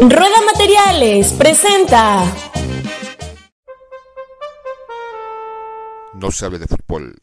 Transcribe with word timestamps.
Rueda 0.00 0.40
Materiales 0.46 1.32
presenta. 1.34 2.24
No 6.14 6.30
se 6.30 6.46
hable 6.46 6.58
de 6.58 6.66
fútbol. 6.66 7.16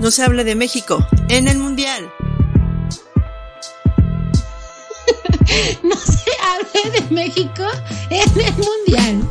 No 0.00 0.10
se 0.10 0.22
hable 0.22 0.44
de 0.44 0.54
México 0.54 1.04
en 1.28 1.48
el 1.48 1.58
Mundial. 1.58 2.12
no 5.82 5.96
se 5.96 6.30
hable 6.40 7.00
de 7.00 7.14
México 7.14 7.64
en 8.10 8.40
el 8.40 8.54
Mundial. 8.54 9.30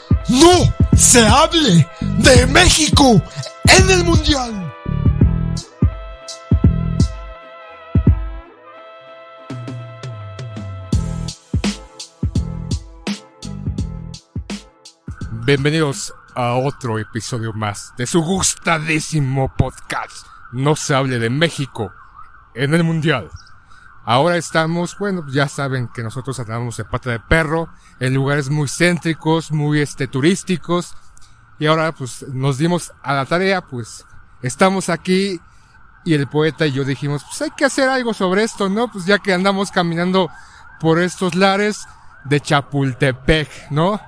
¡No 0.29 0.73
se 0.95 1.25
hable 1.27 1.87
de 1.99 2.45
México 2.47 3.21
en 3.65 3.89
el 3.89 4.03
Mundial! 4.03 4.73
Bienvenidos 15.43 16.13
a 16.35 16.53
otro 16.53 16.99
episodio 16.99 17.51
más 17.53 17.93
de 17.97 18.05
su 18.05 18.21
gustadísimo 18.21 19.51
podcast. 19.57 20.27
No 20.51 20.75
se 20.75 20.93
hable 20.93 21.17
de 21.17 21.29
México 21.29 21.91
en 22.53 22.73
el 22.75 22.83
Mundial. 22.83 23.29
Ahora 24.11 24.35
estamos, 24.35 24.97
bueno, 24.99 25.23
ya 25.31 25.47
saben 25.47 25.87
que 25.87 26.03
nosotros 26.03 26.37
andamos 26.41 26.77
en 26.79 26.85
pata 26.85 27.11
de 27.11 27.21
perro, 27.21 27.69
en 28.01 28.13
lugares 28.13 28.49
muy 28.49 28.67
céntricos, 28.67 29.53
muy 29.53 29.79
este, 29.79 30.05
turísticos. 30.05 30.97
Y 31.59 31.67
ahora 31.67 31.93
pues 31.93 32.27
nos 32.27 32.57
dimos 32.57 32.91
a 33.03 33.13
la 33.13 33.25
tarea, 33.25 33.61
pues 33.61 34.05
estamos 34.41 34.89
aquí 34.89 35.39
y 36.03 36.13
el 36.13 36.27
poeta 36.27 36.67
y 36.67 36.73
yo 36.73 36.83
dijimos, 36.83 37.23
pues 37.23 37.41
hay 37.41 37.51
que 37.51 37.63
hacer 37.63 37.87
algo 37.87 38.13
sobre 38.13 38.43
esto, 38.43 38.67
¿no? 38.67 38.91
Pues 38.91 39.05
ya 39.05 39.17
que 39.17 39.31
andamos 39.31 39.71
caminando 39.71 40.29
por 40.81 40.99
estos 40.99 41.33
lares 41.33 41.87
de 42.25 42.41
Chapultepec, 42.41 43.71
¿no? 43.71 44.01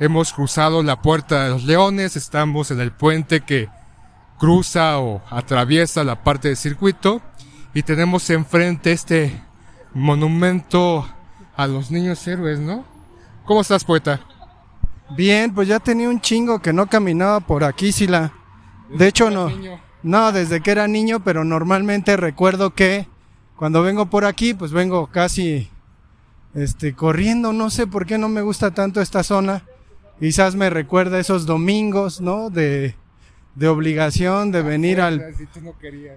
Hemos 0.00 0.32
cruzado 0.32 0.82
la 0.82 1.00
Puerta 1.00 1.44
de 1.44 1.50
los 1.50 1.62
Leones, 1.62 2.16
estamos 2.16 2.72
en 2.72 2.80
el 2.80 2.90
puente 2.90 3.42
que 3.42 3.70
cruza 4.40 4.98
o 4.98 5.22
atraviesa 5.30 6.02
la 6.02 6.24
parte 6.24 6.48
del 6.48 6.56
circuito 6.56 7.22
y 7.74 7.82
tenemos 7.82 8.28
enfrente 8.30 8.92
este 8.92 9.42
monumento 9.94 11.06
a 11.56 11.66
los 11.66 11.90
niños 11.90 12.26
héroes, 12.26 12.58
¿no? 12.60 12.84
¿Cómo 13.44 13.60
estás, 13.60 13.84
poeta? 13.84 14.20
Bien, 15.16 15.52
pues 15.54 15.68
ya 15.68 15.80
tenía 15.80 16.08
un 16.08 16.20
chingo 16.20 16.60
que 16.60 16.72
no 16.72 16.86
caminaba 16.86 17.40
por 17.40 17.64
aquí, 17.64 17.92
Sila. 17.92 18.32
De 18.96 19.08
hecho, 19.08 19.30
no. 19.30 19.50
No, 20.02 20.32
desde 20.32 20.60
que 20.60 20.70
era 20.70 20.88
niño, 20.88 21.22
pero 21.22 21.44
normalmente 21.44 22.16
recuerdo 22.16 22.74
que 22.74 23.06
cuando 23.56 23.82
vengo 23.82 24.06
por 24.06 24.24
aquí, 24.24 24.54
pues 24.54 24.72
vengo 24.72 25.08
casi 25.08 25.70
este 26.54 26.94
corriendo, 26.94 27.52
no 27.52 27.70
sé 27.70 27.86
por 27.86 28.06
qué 28.06 28.18
no 28.18 28.28
me 28.28 28.42
gusta 28.42 28.72
tanto 28.72 29.00
esta 29.00 29.22
zona 29.22 29.64
quizás 30.22 30.54
me 30.54 30.70
recuerda 30.70 31.18
esos 31.18 31.46
domingos, 31.46 32.20
¿no? 32.20 32.48
De, 32.48 32.94
de 33.54 33.68
obligación 33.68 34.50
de 34.50 34.62
venir 34.62 35.00
al, 35.00 35.34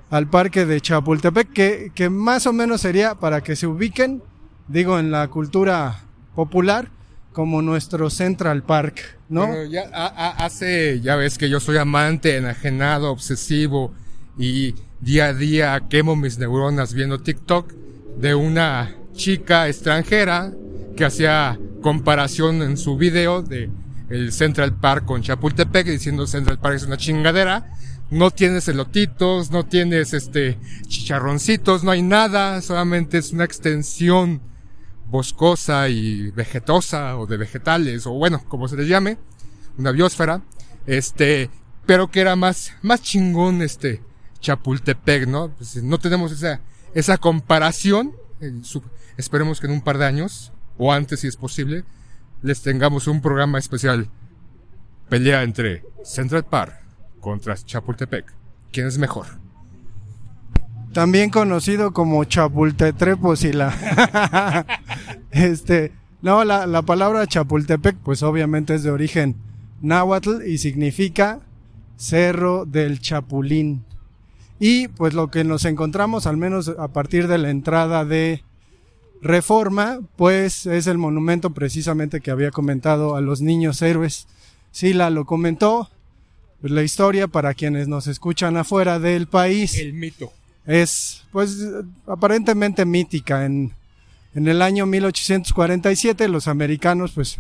al 0.10 0.30
parque 0.30 0.66
de 0.66 0.80
Chapultepec, 0.80 1.52
que, 1.52 1.92
que 1.94 2.10
más 2.10 2.48
o 2.48 2.54
menos 2.54 2.82
sería 2.82 3.16
para 3.16 3.42
que 3.42 3.56
se 3.56 3.68
ubiquen, 3.68 4.24
digo, 4.68 5.00
en 5.00 5.12
la 5.12 5.28
cultura 5.28 6.04
popular, 6.34 6.90
como 7.34 7.62
nuestro 7.62 8.10
Central 8.10 8.64
Park, 8.64 9.18
¿no? 9.28 9.48
Pero 9.48 9.66
ya 9.66 9.82
hace, 10.38 11.02
ya 11.02 11.18
ves 11.18 11.38
que 11.38 11.50
yo 11.50 11.60
soy 11.60 11.78
amante, 11.78 12.38
enajenado, 12.38 13.12
obsesivo 13.12 13.94
y 14.38 14.74
día 15.02 15.26
a 15.26 15.34
día 15.34 15.84
quemo 15.90 16.16
mis 16.16 16.38
neuronas 16.38 16.94
viendo 16.94 17.20
TikTok 17.20 17.74
de 18.18 18.36
una 18.36 18.96
chica 19.14 19.68
extranjera 19.68 20.54
que 20.96 21.04
hacía 21.04 21.60
comparación 21.82 22.62
en 22.62 22.78
su 22.78 22.96
video 22.96 23.42
de 23.42 23.70
el 24.10 24.32
Central 24.32 24.76
Park 24.76 25.06
con 25.06 25.22
Chapultepec 25.22 25.88
diciendo 25.88 26.28
Central 26.28 26.60
Park 26.60 26.76
es 26.76 26.84
una 26.84 26.98
chingadera. 26.98 27.72
No 28.12 28.30
tienes 28.30 28.68
elotitos, 28.68 29.50
no 29.50 29.66
tienes 29.66 30.14
este 30.14 30.60
chicharroncitos, 30.88 31.84
no 31.84 31.92
hay 31.92 32.04
nada, 32.04 32.62
solamente 32.62 33.18
es 33.18 33.32
una 33.32 33.46
extensión 33.46 34.42
boscosa 35.08 35.90
y 35.90 36.30
vegetosa 36.32 37.18
o 37.18 37.26
de 37.26 37.38
vegetales 37.38 38.06
o 38.06 38.12
bueno, 38.12 38.44
como 38.48 38.68
se 38.68 38.78
les 38.78 38.88
llame, 38.88 39.18
una 39.78 39.92
biosfera, 39.92 40.42
este, 40.86 41.50
pero 41.86 42.12
que 42.12 42.22
era 42.22 42.36
más 42.36 42.74
más 42.84 43.02
chingón 43.02 43.62
este 43.62 44.02
Chapultepec, 44.40 45.28
¿no? 45.28 45.50
Pues 45.50 45.82
no 45.84 45.98
tenemos 45.98 46.32
esa 46.32 46.62
esa 46.94 47.18
comparación, 47.18 48.14
esperemos 49.18 49.60
que 49.60 49.66
en 49.66 49.74
un 49.74 49.82
par 49.82 49.98
de 49.98 50.06
años 50.06 50.52
o 50.78 50.94
antes 50.94 51.22
si 51.22 51.28
es 51.28 51.38
posible 51.38 51.86
les 52.46 52.62
tengamos 52.62 53.08
un 53.08 53.22
programa 53.22 53.58
especial. 53.58 54.08
Pelea 55.10 55.42
entre 55.42 55.84
Central 56.04 56.46
Park 56.46 56.80
contra 57.20 57.56
Chapultepec. 57.56 58.32
¿Quién 58.72 58.86
es 58.86 59.00
mejor? 59.00 59.26
También 60.94 61.32
conocido 61.32 61.92
como 61.92 62.24
Chapultetrepos 62.24 63.44
y 63.44 63.52
la... 63.52 64.66
este, 65.32 65.92
no, 66.22 66.44
la, 66.44 66.68
la 66.68 66.84
palabra 66.84 67.26
Chapultepec 67.26 67.98
pues 67.98 68.22
obviamente 68.22 68.76
es 68.76 68.84
de 68.84 68.92
origen 68.92 69.36
náhuatl 69.82 70.46
y 70.46 70.60
significa 70.60 71.40
Cerro 71.98 72.66
del 72.66 73.00
Chapulín. 73.00 73.84
Y 74.60 74.88
pues 74.90 75.16
lo 75.16 75.32
que 75.32 75.44
nos 75.44 75.66
encontramos, 75.66 76.28
al 76.28 76.38
menos 76.38 76.70
a 76.78 76.90
partir 76.90 77.28
de 77.28 77.40
la 77.40 77.50
entrada 77.50 78.06
de 78.06 78.44
Reforma, 79.22 80.00
pues 80.16 80.66
es 80.66 80.88
el 80.88 80.98
monumento 80.98 81.52
precisamente 81.52 82.22
que 82.22 82.32
había 82.32 82.52
comentado 82.52 83.16
a 83.16 83.22
los 83.22 83.42
niños 83.42 83.82
héroes. 83.82 84.28
Sila 84.72 85.10
lo 85.10 85.26
comentó. 85.26 85.90
Pues 86.62 86.72
la 86.72 86.84
historia 86.84 87.28
para 87.28 87.54
quienes 87.54 87.88
nos 87.88 88.08
escuchan 88.08 88.58
afuera 88.58 89.00
del 89.00 89.28
país. 89.28 89.78
El 89.78 89.94
mito. 89.94 90.32
Es, 90.66 91.24
pues, 91.32 91.58
aparentemente 92.08 92.86
mítica. 92.86 93.46
En, 93.46 93.74
en 94.34 94.48
el 94.48 94.62
año 94.62 94.86
1847 94.86 96.28
los 96.28 96.48
americanos, 96.48 97.12
pues, 97.14 97.40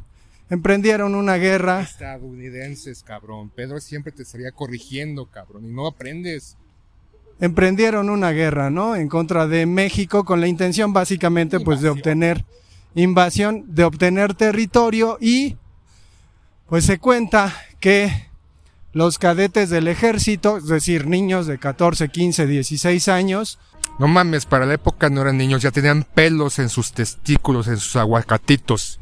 emprendieron 0.50 1.16
una 1.16 1.36
guerra. 1.36 1.82
Estadounidenses, 1.82 3.04
cabrón. 3.04 3.50
Pedro 3.50 3.80
siempre 3.80 4.12
te 4.12 4.24
estaría 4.24 4.52
corrigiendo, 4.52 5.26
cabrón, 5.26 5.66
y 5.66 5.74
no 5.74 5.88
aprendes 5.88 6.58
emprendieron 7.40 8.10
una 8.10 8.32
guerra, 8.32 8.70
¿no? 8.70 8.96
En 8.96 9.10
contra 9.10 9.48
de 9.48 9.66
México 9.66 10.24
con 10.24 10.42
la 10.42 10.48
intención 10.48 10.94
básicamente 10.94 11.60
pues 11.60 11.82
de 11.82 11.90
obtener 11.90 12.46
invasión, 12.96 13.66
de 13.68 13.84
obtener 13.84 14.34
territorio 14.34 15.18
y 15.20 15.58
pues 16.68 16.86
se 16.86 16.98
cuenta 16.98 17.54
que 17.80 18.30
los 18.94 19.20
cadetes 19.20 19.70
del 19.70 19.90
ejército, 19.90 20.58
es 20.58 20.68
decir, 20.68 21.06
niños 21.06 21.48
de 21.48 21.60
14, 21.60 22.08
15, 22.08 22.48
16 22.48 23.10
años. 23.10 23.60
No 24.00 24.08
mames, 24.08 24.46
para 24.46 24.66
la 24.66 24.76
época 24.76 25.10
no 25.10 25.22
eran 25.22 25.38
niños, 25.38 25.62
ya 25.62 25.72
tenían 25.72 26.04
pelos 26.04 26.60
en 26.60 26.70
sus 26.70 26.94
testículos, 26.94 27.68
en 27.68 27.78
sus 27.78 27.98
aguacatitos. 27.98 29.02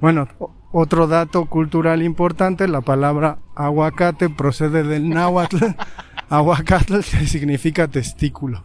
Bueno, 0.00 0.28
otro 0.70 1.08
dato 1.08 1.46
cultural 1.46 2.02
importante, 2.02 2.68
la 2.68 2.80
palabra 2.80 3.38
aguacate 3.56 4.30
procede 4.30 4.84
del 4.84 5.08
náhuatl 5.08 5.56
Aguacate 6.28 7.02
significa 7.26 7.88
testículo. 7.88 8.64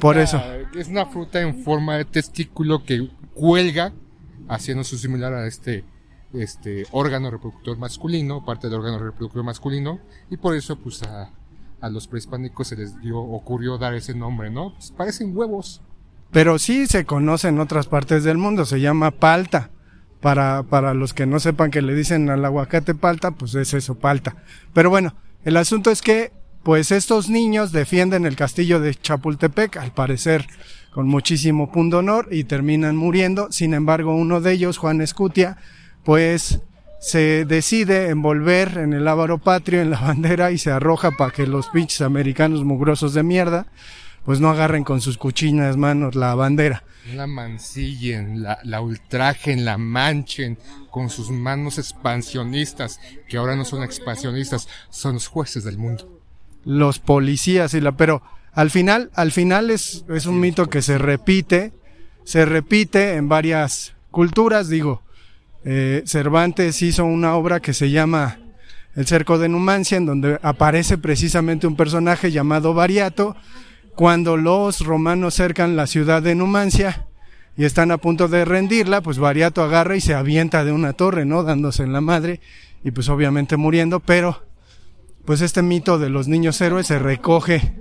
Por 0.00 0.18
eso. 0.18 0.42
Es 0.74 0.88
una 0.88 1.06
fruta 1.06 1.40
en 1.40 1.62
forma 1.62 1.96
de 1.96 2.04
testículo 2.04 2.84
que 2.84 3.10
cuelga, 3.34 3.92
haciendo 4.48 4.84
su 4.84 4.96
similar 4.96 5.34
a 5.34 5.46
este, 5.46 5.84
este 6.32 6.86
órgano 6.90 7.30
reproductor 7.30 7.76
masculino, 7.76 8.44
parte 8.44 8.68
del 8.68 8.78
órgano 8.78 8.98
reproductor 8.98 9.44
masculino, 9.44 10.00
y 10.30 10.36
por 10.36 10.56
eso, 10.56 10.78
pues 10.78 11.02
a, 11.02 11.30
los 11.90 12.08
prehispánicos 12.08 12.68
se 12.68 12.76
les 12.76 12.98
dio, 13.02 13.18
ocurrió 13.18 13.76
dar 13.76 13.92
ese 13.92 14.14
nombre, 14.14 14.50
¿no? 14.50 14.72
Pues 14.72 14.90
parecen 14.90 15.36
huevos. 15.36 15.82
Pero 16.30 16.58
sí 16.58 16.86
se 16.86 17.04
conoce 17.04 17.48
en 17.48 17.60
otras 17.60 17.86
partes 17.86 18.24
del 18.24 18.38
mundo, 18.38 18.64
se 18.64 18.80
llama 18.80 19.10
palta. 19.10 19.70
Para, 20.20 20.62
para 20.62 20.94
los 20.94 21.12
que 21.12 21.26
no 21.26 21.38
sepan 21.38 21.70
que 21.70 21.82
le 21.82 21.94
dicen 21.94 22.30
al 22.30 22.42
aguacate 22.42 22.94
palta, 22.94 23.32
pues 23.32 23.54
es 23.56 23.74
eso, 23.74 23.96
palta. 23.96 24.36
Pero 24.72 24.88
bueno, 24.88 25.14
el 25.44 25.58
asunto 25.58 25.90
es 25.90 26.00
que 26.00 26.32
pues 26.64 26.90
estos 26.90 27.28
niños 27.28 27.72
defienden 27.72 28.24
el 28.24 28.36
castillo 28.36 28.80
de 28.80 28.94
Chapultepec, 28.94 29.76
al 29.76 29.92
parecer 29.92 30.46
con 30.92 31.06
muchísimo 31.06 31.70
pundonor, 31.70 32.28
y 32.30 32.44
terminan 32.44 32.96
muriendo. 32.96 33.52
Sin 33.52 33.74
embargo, 33.74 34.16
uno 34.16 34.40
de 34.40 34.52
ellos, 34.52 34.78
Juan 34.78 35.02
Escutia, 35.02 35.58
pues 36.04 36.60
se 37.00 37.44
decide 37.44 38.08
envolver 38.08 38.78
en 38.78 38.94
el 38.94 39.06
ávaro 39.06 39.36
patrio, 39.38 39.82
en 39.82 39.90
la 39.90 40.00
bandera, 40.00 40.52
y 40.52 40.58
se 40.58 40.70
arroja 40.70 41.10
para 41.10 41.32
que 41.32 41.46
los 41.46 41.68
pinches 41.68 42.00
americanos 42.00 42.64
mugrosos 42.64 43.12
de 43.12 43.22
mierda, 43.22 43.66
pues 44.24 44.40
no 44.40 44.48
agarren 44.48 44.84
con 44.84 45.02
sus 45.02 45.18
cuchinas 45.18 45.76
manos 45.76 46.14
la 46.14 46.34
bandera. 46.34 46.82
La 47.14 47.26
mancillen, 47.26 48.42
la, 48.42 48.58
la 48.64 48.80
ultrajen, 48.80 49.66
la 49.66 49.76
manchen 49.76 50.56
con 50.90 51.10
sus 51.10 51.30
manos 51.30 51.76
expansionistas, 51.76 53.00
que 53.28 53.36
ahora 53.36 53.54
no 53.54 53.66
son 53.66 53.82
expansionistas, 53.82 54.66
son 54.88 55.14
los 55.14 55.26
jueces 55.26 55.64
del 55.64 55.76
mundo. 55.76 56.13
Los 56.64 56.98
policías 56.98 57.74
y 57.74 57.80
la, 57.80 57.92
pero 57.92 58.22
al 58.52 58.70
final, 58.70 59.10
al 59.14 59.32
final 59.32 59.70
es, 59.70 60.04
es 60.08 60.26
un 60.26 60.40
mito 60.40 60.68
que 60.68 60.80
se 60.80 60.98
repite, 60.98 61.72
se 62.24 62.44
repite 62.44 63.14
en 63.14 63.28
varias 63.28 63.94
culturas, 64.10 64.68
digo, 64.68 65.02
eh, 65.64 66.02
Cervantes 66.06 66.82
hizo 66.82 67.04
una 67.04 67.34
obra 67.34 67.60
que 67.60 67.72
se 67.72 67.90
llama 67.90 68.38
El 68.94 69.06
cerco 69.06 69.38
de 69.38 69.48
Numancia, 69.48 69.96
en 69.96 70.06
donde 70.06 70.38
aparece 70.42 70.98
precisamente 70.98 71.66
un 71.66 71.74
personaje 71.74 72.30
llamado 72.30 72.74
Variato, 72.74 73.34
cuando 73.94 74.36
los 74.36 74.80
romanos 74.80 75.34
cercan 75.34 75.76
la 75.76 75.86
ciudad 75.86 76.22
de 76.22 76.34
Numancia 76.34 77.06
y 77.56 77.64
están 77.64 77.90
a 77.90 77.98
punto 77.98 78.28
de 78.28 78.44
rendirla, 78.44 79.00
pues 79.00 79.18
Variato 79.18 79.62
agarra 79.62 79.96
y 79.96 80.00
se 80.00 80.14
avienta 80.14 80.64
de 80.64 80.72
una 80.72 80.92
torre, 80.92 81.24
¿no? 81.24 81.44
Dándose 81.44 81.82
en 81.82 81.92
la 81.92 82.00
madre 82.00 82.40
y 82.84 82.90
pues 82.90 83.08
obviamente 83.08 83.56
muriendo, 83.56 84.00
pero 84.00 84.43
pues 85.24 85.40
este 85.40 85.62
mito 85.62 85.98
de 85.98 86.10
los 86.10 86.28
niños 86.28 86.60
héroes 86.60 86.86
se 86.86 86.98
recoge 86.98 87.74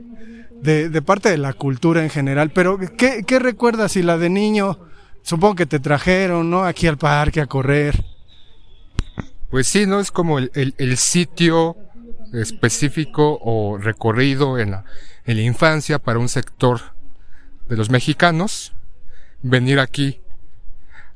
de, 0.62 0.90
de 0.90 1.02
parte 1.02 1.30
de 1.30 1.38
la 1.38 1.54
cultura 1.54 2.04
en 2.04 2.10
general. 2.10 2.52
Pero, 2.52 2.80
¿qué, 2.98 3.24
qué 3.26 3.40
recuerdas 3.40 3.94
si 3.94 4.02
la 4.02 4.18
de 4.18 4.30
niño? 4.30 4.80
Supongo 5.22 5.56
que 5.56 5.66
te 5.66 5.80
trajeron, 5.80 6.50
¿no? 6.50 6.64
Aquí 6.64 6.88
al 6.88 6.98
parque 6.98 7.42
a 7.42 7.48
correr. 7.48 8.04
Pues 9.50 9.68
sí, 9.68 9.86
¿no? 9.86 10.00
Es 10.00 10.12
como 10.12 10.40
el, 10.40 10.52
el, 10.56 10.74
el 10.78 10.98
sitio 10.98 11.78
específico 12.34 13.40
o 13.42 13.78
recorrido 13.78 14.58
en 14.58 14.72
la, 14.72 14.86
en 15.26 15.38
la 15.38 15.44
infancia 15.44 16.00
para 16.00 16.20
un 16.20 16.30
sector 16.30 16.82
de 17.70 17.78
los 17.78 17.90
mexicanos. 17.90 18.74
Venir 19.42 19.80
aquí 19.80 20.22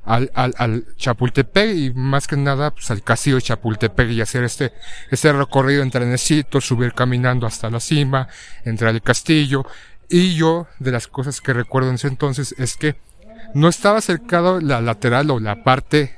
al, 0.08 0.32
al, 0.34 0.56
al 0.58 0.86
Chapultepec 0.96 1.76
y 1.76 1.92
más 1.94 2.28
que 2.28 2.38
nada 2.38 2.72
pues, 2.72 2.90
al 2.90 3.04
castillo 3.04 3.36
de 3.36 3.42
Chapultepec 3.44 4.10
y 4.10 4.22
hacer 4.22 4.46
este, 4.46 4.74
este 5.12 5.34
recorrido 5.34 5.84
en 5.84 5.92
trenecito, 5.92 6.62
subir 6.62 6.94
caminando 6.94 7.46
hasta 7.46 7.70
la 7.70 7.82
cima, 7.82 8.30
entrar 8.64 8.94
al 8.94 9.02
castillo. 9.02 9.66
Y 10.10 10.36
yo, 10.36 10.68
de 10.80 10.92
las 10.92 11.08
cosas 11.08 11.42
que 11.42 11.52
recuerdo 11.52 11.90
en 11.90 11.96
ese 11.96 12.08
entonces 12.08 12.56
es 12.58 12.78
que 12.78 12.96
no 13.54 13.68
estaba 13.68 14.00
cercado 14.00 14.62
la 14.62 14.80
lateral 14.80 15.30
o 15.30 15.40
la 15.40 15.64
parte 15.64 16.16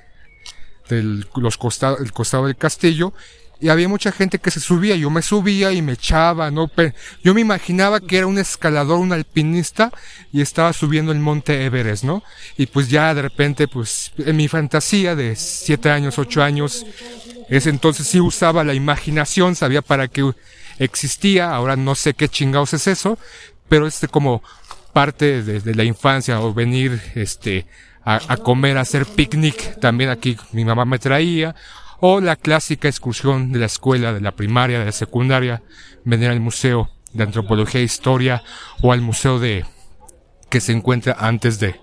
del 0.87 1.27
los 1.35 1.57
costado, 1.57 1.97
el 1.97 2.11
costado 2.11 2.45
del 2.45 2.55
castillo 2.57 3.13
y 3.61 3.69
había 3.69 3.89
mucha 3.89 4.11
gente 4.11 4.39
que 4.39 4.51
se 4.51 4.59
subía, 4.61 4.95
yo 4.95 5.09
me 5.09 5.21
subía 5.21 5.73
y 5.73 5.81
me 5.81 5.93
echaba, 5.93 6.49
¿no? 6.49 6.71
Yo 7.23 7.33
me 7.33 7.41
imaginaba 7.41 7.99
que 7.99 8.17
era 8.17 8.27
un 8.27 8.37
escalador, 8.37 8.99
un 8.99 9.11
alpinista 9.11 9.91
y 10.31 10.41
estaba 10.41 10.71
subiendo 10.71 11.11
el 11.11 11.19
monte 11.19 11.65
Everest, 11.65 12.05
¿no? 12.05 12.23
Y 12.57 12.67
pues 12.67 12.89
ya 12.89 13.13
de 13.13 13.21
repente, 13.21 13.67
pues 13.67 14.13
en 14.17 14.37
mi 14.37 14.47
fantasía 14.47 15.15
de 15.15 15.35
siete 15.35 15.89
años, 15.89 16.17
ocho 16.17 16.41
años, 16.41 16.85
ese 17.49 17.69
entonces 17.69 18.07
sí 18.07 18.21
usaba 18.21 18.63
la 18.63 18.73
imaginación, 18.73 19.55
sabía 19.55 19.81
para 19.81 20.07
qué 20.07 20.31
existía, 20.77 21.53
ahora 21.53 21.75
no 21.75 21.95
sé 21.95 22.13
qué 22.13 22.29
chingados 22.29 22.73
es 22.73 22.87
eso, 22.87 23.17
pero 23.67 23.87
este 23.87 24.07
como 24.07 24.41
parte 24.93 25.43
de, 25.43 25.59
de 25.59 25.75
la 25.75 25.83
infancia 25.83 26.39
o 26.39 26.53
venir, 26.53 27.01
este, 27.15 27.65
a, 28.05 28.21
a 28.27 28.37
comer, 28.37 28.77
a 28.77 28.81
hacer 28.81 29.05
picnic, 29.05 29.79
también 29.79 30.09
aquí 30.09 30.37
mi 30.53 30.63
mamá 30.63 30.85
me 30.85 30.99
traía, 30.99 31.55
o 31.99 32.21
la 32.21 32.35
clásica 32.35 32.87
excursión 32.87 33.51
de 33.51 33.59
la 33.59 33.65
escuela, 33.65 34.13
de 34.13 34.21
la 34.21 34.31
primaria, 34.31 34.79
de 34.79 34.85
la 34.85 34.91
secundaria, 34.91 35.61
venir 36.03 36.29
al 36.29 36.39
museo 36.39 36.89
de 37.13 37.23
antropología 37.23 37.81
e 37.81 37.83
historia 37.83 38.43
o 38.81 38.91
al 38.91 39.01
museo 39.01 39.39
de 39.39 39.65
que 40.49 40.61
se 40.61 40.71
encuentra 40.71 41.15
antes 41.19 41.59
de, 41.59 41.75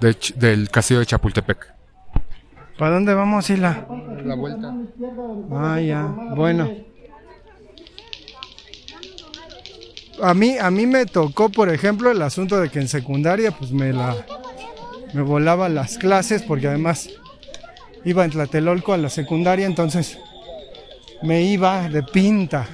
de 0.00 0.16
del 0.36 0.70
castillo 0.70 1.00
de 1.00 1.06
Chapultepec. 1.06 1.74
¿Para 2.78 2.94
dónde 2.94 3.12
vamos, 3.12 3.50
Hila? 3.50 3.86
La 4.24 4.36
vuelta. 4.36 4.72
Ah, 5.50 5.80
ya. 5.80 6.02
Bueno. 6.36 6.70
A 10.22 10.34
mí, 10.34 10.56
a 10.58 10.70
mí 10.70 10.86
me 10.86 11.06
tocó, 11.06 11.48
por 11.48 11.68
ejemplo, 11.70 12.10
el 12.10 12.22
asunto 12.22 12.60
de 12.60 12.70
que 12.70 12.80
en 12.80 12.88
secundaria, 12.88 13.50
pues 13.52 13.72
me 13.72 13.92
la, 13.92 14.16
me 15.12 15.22
volaba 15.22 15.68
las 15.68 15.98
clases, 15.98 16.42
porque 16.42 16.68
además 16.68 17.08
iba 18.08 18.24
en 18.24 18.30
Tlatelolco 18.30 18.94
a 18.94 18.96
la 18.96 19.10
secundaria, 19.10 19.66
entonces 19.66 20.18
me 21.22 21.42
iba 21.42 21.90
de 21.90 22.02
pinta. 22.02 22.66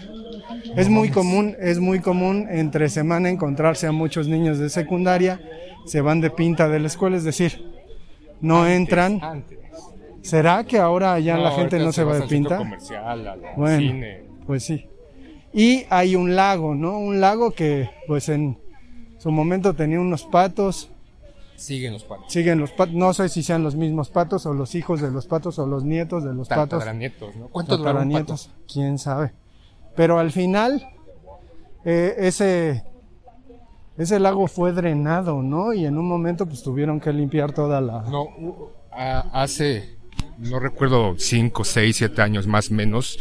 Es 0.77 0.89
muy 0.89 1.11
común, 1.11 1.57
es 1.59 1.81
muy 1.81 1.99
común 1.99 2.47
entre 2.49 2.89
semana 2.89 3.31
encontrarse 3.31 3.89
a 3.89 3.93
muchos 3.93 4.29
niños 4.29 4.61
de 4.61 4.71
secundaria, 4.71 5.41
se 5.87 6.01
van 6.01 6.21
de 6.21 6.31
pinta 6.31 6.69
de 6.69 6.79
la 6.79 6.87
escuela, 6.87 7.17
es 7.17 7.25
decir, 7.25 7.65
no 8.41 8.69
entran. 8.69 9.45
¿Será 10.23 10.63
que 10.63 10.79
ahora 10.79 11.19
ya 11.19 11.37
la 11.37 11.51
gente 11.51 11.81
no 11.81 11.91
se 11.91 12.05
va 12.05 12.21
de 12.21 12.29
pinta? 12.29 12.63
Bueno, 13.57 14.07
pues 14.47 14.63
sí. 14.63 14.87
Y 15.53 15.85
hay 15.91 16.15
un 16.15 16.37
lago, 16.37 16.77
¿no? 16.77 16.97
Un 16.97 17.21
lago 17.21 17.51
que 17.51 17.91
pues 18.07 18.29
en 18.29 18.57
su 19.19 19.33
momento 19.33 19.75
tenía 19.75 19.99
unos 19.99 20.23
patos, 20.23 20.94
Siguen 21.57 21.93
los 21.93 22.05
patos. 22.05 22.33
siguen 22.33 22.59
los 22.59 22.73
patos, 22.73 22.95
no 22.95 23.15
sé 23.15 23.29
si 23.29 23.43
sean 23.43 23.63
los 23.63 23.77
mismos 23.77 24.11
patos 24.11 24.45
o 24.47 24.55
los 24.55 24.75
hijos 24.75 25.01
de 25.01 25.11
los 25.11 25.27
patos 25.27 25.59
o 25.59 25.67
los 25.67 25.85
nietos 25.85 26.25
de 26.25 26.35
los 26.35 26.49
patos. 26.49 26.81
Tataranietos, 26.81 27.37
¿no? 27.37 27.49
¿Cuánto 27.49 27.77
durará 27.77 28.01
un 28.01 28.13
pato? 28.13 28.25
Tataranietos, 28.25 28.51
quién 28.73 28.99
sabe. 28.99 29.33
Pero 29.95 30.19
al 30.19 30.33
final, 30.33 30.87
eh, 31.85 32.15
ese, 32.19 32.85
ese 33.97 34.19
lago 34.19 34.47
fue 34.49 34.73
drenado, 34.73 35.43
¿no? 35.43 35.73
Y 35.73 35.87
en 35.87 35.97
un 35.97 36.09
momento 36.09 36.47
pues 36.47 36.63
tuvieron 36.63 37.01
que 37.01 37.13
limpiar 37.13 37.53
toda 37.53 37.81
la... 37.81 38.03
No, 38.03 38.29
hace, 38.91 39.97
no 40.39 40.59
recuerdo, 40.59 41.15
5, 41.17 41.65
6, 41.65 41.97
7 41.97 42.23
años 42.23 42.47
más 42.47 42.71
o 42.71 42.75
menos, 42.75 43.19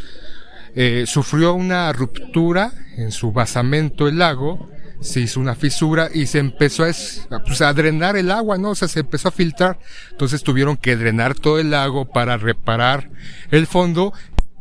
eh, 0.75 1.03
sufrió 1.05 1.53
una 1.53 1.91
ruptura 1.93 2.71
en 2.97 3.11
su 3.11 3.31
basamento 3.31 4.07
el 4.07 4.17
lago, 4.17 4.69
se 5.01 5.19
hizo 5.21 5.39
una 5.39 5.55
fisura 5.55 6.09
y 6.13 6.27
se 6.27 6.39
empezó 6.39 6.83
a, 6.83 6.89
es- 6.89 7.27
a, 7.29 7.39
pues, 7.39 7.61
a 7.61 7.73
drenar 7.73 8.15
el 8.15 8.31
agua, 8.31 8.57
¿no? 8.57 8.71
O 8.71 8.75
sea, 8.75 8.87
se 8.87 9.01
empezó 9.01 9.27
a 9.27 9.31
filtrar. 9.31 9.79
Entonces 10.11 10.43
tuvieron 10.43 10.77
que 10.77 10.95
drenar 10.95 11.35
todo 11.35 11.59
el 11.59 11.71
lago 11.71 12.05
para 12.05 12.37
reparar 12.37 13.09
el 13.51 13.67
fondo 13.67 14.13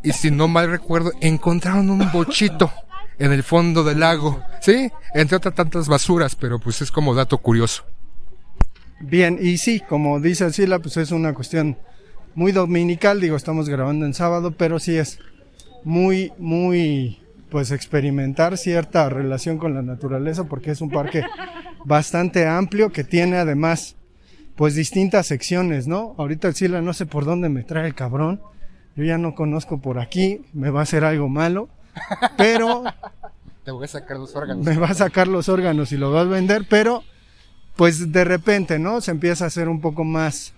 y 0.03 0.13
si 0.13 0.31
no 0.31 0.49
mal 0.49 0.69
recuerdo, 0.71 1.13
encontraron 1.21 1.89
un 1.91 2.11
bochito 2.13 2.73
en 3.19 3.31
el 3.33 3.45
fondo 3.45 3.85
del 3.85 4.01
lago, 4.01 4.43
¿sí? 4.61 4.91
Entre 5.15 5.37
otras 5.37 5.55
tantas 5.55 5.87
basuras, 5.87 6.35
pero 6.35 6.59
pues 6.59 6.83
es 6.83 6.91
como 6.91 7.15
dato 7.15 7.39
curioso. 7.39 7.85
Bien, 9.01 9.39
y 9.41 9.59
sí, 9.59 9.81
como 9.89 10.19
dice 10.21 10.53
Sila, 10.53 10.79
pues 10.81 10.97
es 10.97 11.11
una 11.13 11.33
cuestión 11.35 11.79
muy 12.35 12.51
dominical, 12.53 13.21
digo, 13.21 13.37
estamos 13.37 13.69
grabando 13.69 14.07
en 14.07 14.15
sábado, 14.15 14.53
pero 14.53 14.79
sí 14.81 14.97
es 14.97 15.19
muy, 15.85 16.33
muy, 16.39 17.22
pues 17.53 17.71
experimentar 17.71 18.57
cierta 18.57 19.11
relación 19.11 19.59
con 19.59 19.75
la 19.75 19.83
naturaleza, 19.83 20.45
porque 20.45 20.71
es 20.71 20.81
un 20.81 20.89
parque 20.89 21.23
bastante 21.85 22.47
amplio 22.49 22.91
que 22.91 23.05
tiene 23.05 23.37
además, 23.37 23.95
pues 24.57 24.75
distintas 24.75 25.27
secciones, 25.27 25.87
¿no? 25.87 26.15
Ahorita 26.17 26.49
el 26.49 26.55
Sila 26.55 26.81
no 26.81 26.95
sé 26.95 27.05
por 27.05 27.27
dónde 27.27 27.51
me 27.51 27.63
trae 27.63 27.87
el 27.87 27.95
cabrón, 27.95 28.41
yo 28.97 29.05
ya 29.05 29.19
no 29.19 29.35
conozco 29.35 29.83
por 29.83 29.99
aquí, 29.99 30.47
me 30.55 30.71
va 30.71 30.81
a 30.81 30.85
hacer 30.85 31.05
algo 31.05 31.29
malo, 31.29 31.69
pero 32.39 32.85
Te 33.65 33.71
voy 33.71 33.85
a 33.85 33.89
sacar 33.89 34.17
los 34.17 34.35
órganos. 34.35 34.65
me 34.65 34.77
va 34.79 34.89
a 34.89 34.95
sacar 34.95 35.29
los 35.29 35.51
órganos 35.51 35.93
y 35.93 35.99
lo 35.99 36.11
va 36.11 36.23
a 36.23 36.25
vender, 36.25 36.65
pero 36.71 37.05
pues 37.77 38.13
de 38.13 38.25
repente, 38.25 38.79
¿no? 38.79 39.03
Se 39.03 39.11
empieza 39.11 39.45
a 39.45 39.49
hacer 39.49 39.69
un 39.69 39.83
poco 39.83 40.05
más 40.05 40.55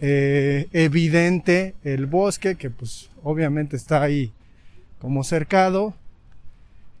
eh, 0.00 0.66
evidente 0.72 1.76
el 1.84 2.06
bosque, 2.06 2.56
que 2.56 2.68
pues 2.68 3.10
obviamente 3.22 3.76
está 3.76 4.02
ahí 4.02 4.32
como 4.98 5.22
cercado. 5.22 5.94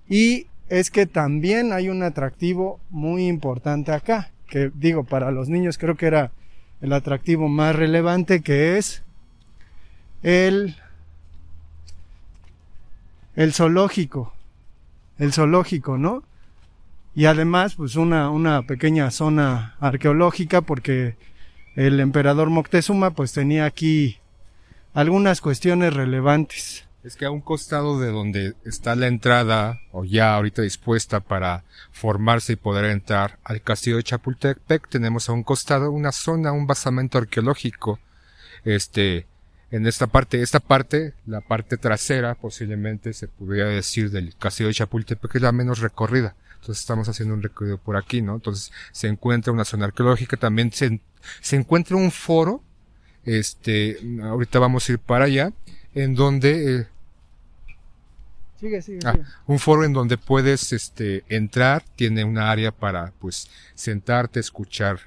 Y 0.08 0.46
es 0.68 0.90
que 0.90 1.06
también 1.06 1.72
hay 1.72 1.88
un 1.88 2.02
atractivo 2.02 2.80
muy 2.90 3.26
importante 3.26 3.92
acá, 3.92 4.30
que 4.48 4.70
digo, 4.74 5.04
para 5.04 5.30
los 5.30 5.48
niños 5.48 5.78
creo 5.78 5.96
que 5.96 6.06
era 6.06 6.32
el 6.80 6.92
atractivo 6.92 7.48
más 7.48 7.74
relevante, 7.74 8.42
que 8.42 8.78
es 8.78 9.02
el, 10.22 10.76
el 13.34 13.52
zoológico 13.52 14.32
el 15.18 15.32
zoológico, 15.32 15.98
¿no? 15.98 16.22
Y 17.14 17.24
además, 17.26 17.74
pues 17.74 17.96
una, 17.96 18.30
una 18.30 18.62
pequeña 18.62 19.10
zona 19.10 19.76
arqueológica 19.80 20.60
porque 20.60 21.16
el 21.74 22.00
emperador 22.00 22.50
Moctezuma 22.50 23.12
pues 23.12 23.32
tenía 23.32 23.64
aquí 23.64 24.18
algunas 24.92 25.40
cuestiones 25.40 25.94
relevantes. 25.94 26.85
Es 27.06 27.14
que 27.14 27.24
a 27.24 27.30
un 27.30 27.40
costado 27.40 28.00
de 28.00 28.10
donde 28.10 28.56
está 28.64 28.96
la 28.96 29.06
entrada, 29.06 29.80
o 29.92 30.04
ya 30.04 30.34
ahorita 30.34 30.62
dispuesta 30.62 31.20
para 31.20 31.62
formarse 31.92 32.54
y 32.54 32.56
poder 32.56 32.86
entrar 32.86 33.38
al 33.44 33.62
castillo 33.62 33.98
de 33.98 34.02
Chapultepec, 34.02 34.88
tenemos 34.88 35.28
a 35.28 35.32
un 35.32 35.44
costado 35.44 35.92
una 35.92 36.10
zona, 36.10 36.50
un 36.50 36.66
basamento 36.66 37.18
arqueológico. 37.18 38.00
Este, 38.64 39.28
en 39.70 39.86
esta 39.86 40.08
parte, 40.08 40.42
esta 40.42 40.58
parte, 40.58 41.14
la 41.26 41.42
parte 41.42 41.76
trasera, 41.76 42.34
posiblemente 42.34 43.12
se 43.12 43.28
pudiera 43.28 43.68
decir 43.68 44.10
del 44.10 44.34
castillo 44.36 44.66
de 44.66 44.74
Chapultepec, 44.74 45.36
es 45.36 45.42
la 45.42 45.52
menos 45.52 45.78
recorrida. 45.78 46.34
Entonces 46.56 46.80
estamos 46.80 47.08
haciendo 47.08 47.34
un 47.34 47.42
recorrido 47.44 47.78
por 47.78 47.96
aquí, 47.96 48.20
¿no? 48.20 48.34
Entonces 48.34 48.72
se 48.90 49.06
encuentra 49.06 49.52
una 49.52 49.64
zona 49.64 49.84
arqueológica, 49.84 50.38
también 50.38 50.72
se, 50.72 51.00
se 51.40 51.54
encuentra 51.54 51.96
un 51.96 52.10
foro, 52.10 52.64
este, 53.24 54.00
ahorita 54.24 54.58
vamos 54.58 54.88
a 54.88 54.92
ir 54.92 54.98
para 54.98 55.26
allá, 55.26 55.52
en 55.96 56.14
donde, 56.14 56.80
eh, 56.80 56.86
Sigue, 58.60 58.80
sigue, 58.82 59.00
Ah, 59.04 59.16
un 59.46 59.58
foro 59.58 59.84
en 59.84 59.92
donde 59.92 60.16
puedes 60.18 60.72
este 60.72 61.24
entrar, 61.28 61.82
tiene 61.94 62.24
una 62.24 62.50
área 62.50 62.72
para 62.72 63.12
pues 63.18 63.48
sentarte, 63.74 64.40
escuchar 64.40 64.98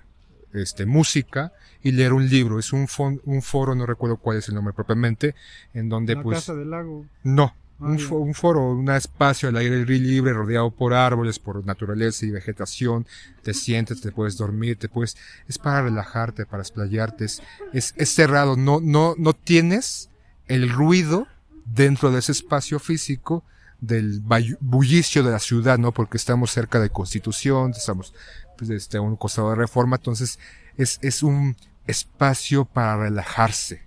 este 0.53 0.85
música 0.85 1.51
y 1.81 1.91
leer 1.91 2.13
un 2.13 2.27
libro. 2.29 2.59
Es 2.59 2.73
un 2.73 2.87
fon- 2.87 3.21
un 3.25 3.41
foro, 3.41 3.73
no 3.75 3.85
recuerdo 3.85 4.17
cuál 4.17 4.37
es 4.37 4.49
el 4.49 4.55
nombre 4.55 4.73
propiamente, 4.73 5.35
en 5.73 5.89
donde 5.89 6.15
La 6.15 6.21
pues 6.23 6.39
Casa 6.39 6.53
del 6.55 6.69
Lago. 6.71 7.05
no, 7.23 7.55
Ah, 7.81 7.85
un, 7.85 7.97
ya. 7.97 8.05
fo- 8.05 8.19
un 8.21 8.33
foro, 8.33 8.71
un 8.71 8.89
espacio 8.91 9.47
al 9.49 9.55
aire 9.55 9.85
libre, 9.85 10.33
rodeado 10.33 10.69
por 10.69 10.93
árboles, 10.93 11.39
por 11.39 11.65
naturaleza 11.65 12.25
y 12.25 12.31
vegetación. 12.31 13.07
Te 13.41 13.53
sientes, 13.53 14.01
te 14.01 14.11
puedes 14.11 14.35
dormir, 14.37 14.77
te 14.77 14.89
puedes, 14.89 15.15
es 15.47 15.57
para 15.57 15.83
relajarte, 15.83 16.45
para 16.45 16.61
explayarte. 16.61 17.25
Es, 17.25 17.41
es, 17.71 17.93
es 17.95 18.09
cerrado, 18.13 18.57
no, 18.57 18.79
no, 18.81 19.15
no 19.17 19.33
tienes 19.33 20.09
el 20.47 20.69
ruido 20.69 21.25
dentro 21.73 22.11
de 22.11 22.19
ese 22.19 22.31
espacio 22.31 22.79
físico 22.79 23.43
del 23.81 24.21
bullicio 24.59 25.23
de 25.23 25.31
la 25.31 25.39
ciudad, 25.39 25.77
¿no? 25.77 25.93
Porque 25.93 26.17
estamos 26.17 26.51
cerca 26.51 26.79
de 26.79 26.89
Constitución, 26.89 27.71
estamos, 27.71 28.13
pues, 28.57 28.69
este, 28.69 28.97
a 28.97 29.01
un 29.01 29.15
costado 29.15 29.49
de 29.51 29.55
Reforma, 29.55 29.97
entonces 29.97 30.39
es, 30.77 30.99
es 31.01 31.23
un 31.23 31.55
espacio 31.87 32.65
para 32.65 32.97
relajarse. 32.97 33.83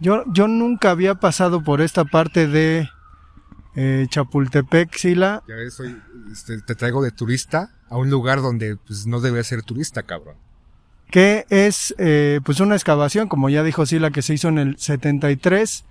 Yo, 0.00 0.24
yo 0.32 0.48
nunca 0.48 0.90
había 0.90 1.14
pasado 1.14 1.62
por 1.62 1.80
esta 1.80 2.04
parte 2.04 2.48
de 2.48 2.88
eh, 3.76 4.06
Chapultepec, 4.08 4.96
Sila. 4.96 5.42
Ya 5.46 5.54
ves, 5.54 5.78
hoy 5.78 5.96
este, 6.32 6.60
te 6.60 6.74
traigo 6.74 7.02
de 7.02 7.10
turista 7.10 7.70
a 7.88 7.96
un 7.96 8.10
lugar 8.10 8.42
donde 8.42 8.76
pues 8.76 9.06
no 9.06 9.20
debe 9.20 9.44
ser 9.44 9.62
turista, 9.62 10.02
cabrón. 10.02 10.36
que 11.10 11.46
es 11.50 11.94
eh, 11.98 12.40
pues 12.44 12.58
una 12.60 12.74
excavación, 12.74 13.28
como 13.28 13.48
ya 13.48 13.62
dijo 13.62 13.86
Sila, 13.86 14.10
que 14.10 14.22
se 14.22 14.34
hizo 14.34 14.48
en 14.48 14.58
el 14.58 14.78
73, 14.78 15.84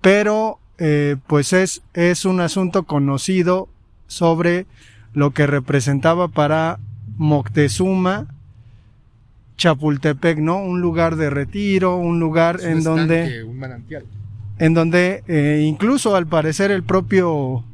pero 0.00 0.58
eh, 0.78 1.16
pues 1.26 1.52
es, 1.52 1.82
es 1.94 2.24
un 2.24 2.40
asunto 2.40 2.84
conocido 2.84 3.68
sobre 4.06 4.66
lo 5.14 5.32
que 5.32 5.46
representaba 5.46 6.28
para 6.28 6.78
Moctezuma 7.16 8.26
Chapultepec, 9.56 10.38
¿no? 10.38 10.58
Un 10.58 10.80
lugar 10.80 11.16
de 11.16 11.30
retiro, 11.30 11.96
un 11.96 12.20
lugar 12.20 12.60
un 12.62 12.66
en 12.66 12.82
donde 12.82 13.44
un 13.44 13.58
manantial. 13.58 14.04
en 14.58 14.74
donde 14.74 15.24
eh, 15.28 15.64
incluso 15.66 16.14
al 16.14 16.26
parecer 16.26 16.70
el 16.70 16.82
propio 16.82 17.64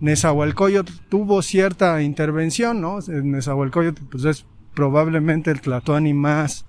Nezahualcóyotl 0.00 0.92
tuvo 1.08 1.42
cierta 1.42 2.02
intervención, 2.02 2.80
¿no? 2.80 2.98
Nezahualcóyotl 3.06 4.02
pues 4.10 4.24
es 4.24 4.44
probablemente 4.74 5.50
el 5.50 5.60
tlatoani 5.60 6.14
más, 6.14 6.64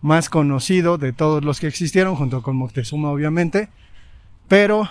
más 0.00 0.28
conocido 0.28 0.98
de 0.98 1.12
todos 1.12 1.44
los 1.44 1.60
que 1.60 1.66
existieron, 1.66 2.14
junto 2.16 2.42
con 2.42 2.56
Moctezuma 2.56 3.10
obviamente, 3.10 3.68
pero 4.48 4.88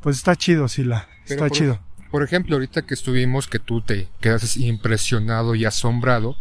pues 0.00 0.16
está 0.16 0.36
chido, 0.36 0.68
Sila, 0.68 1.06
Pero 1.26 1.34
está 1.34 1.48
por, 1.48 1.56
chido. 1.56 1.80
Por 2.10 2.22
ejemplo, 2.22 2.56
ahorita 2.56 2.82
que 2.82 2.94
estuvimos, 2.94 3.46
que 3.46 3.58
tú 3.58 3.80
te 3.80 4.08
quedas 4.20 4.56
impresionado 4.56 5.54
y 5.54 5.64
asombrado, 5.64 6.36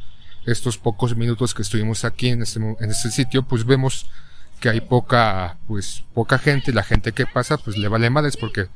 estos 0.46 0.77
pocos 0.77 1.15
minutos 1.15 1.53
que 1.53 1.62
estuvimos 1.62 2.03
aquí 2.03 2.30
en 2.30 2.41
este, 2.41 2.60
en 2.60 2.89
este 2.89 3.12
sitio, 3.12 3.44
pues 3.44 3.65
vemos 3.65 4.08
que 4.60 4.70
hay 4.70 4.82
poca, 4.82 5.58
pues, 5.68 6.03
poca 6.13 6.38
gente, 6.38 6.74
la 6.74 6.84
gente 6.84 7.12
que 7.12 7.25
pasa, 7.25 7.58
pues 7.58 7.77
le 7.77 7.88
vale 7.88 8.10
madres 8.10 8.38
porque 8.38 8.68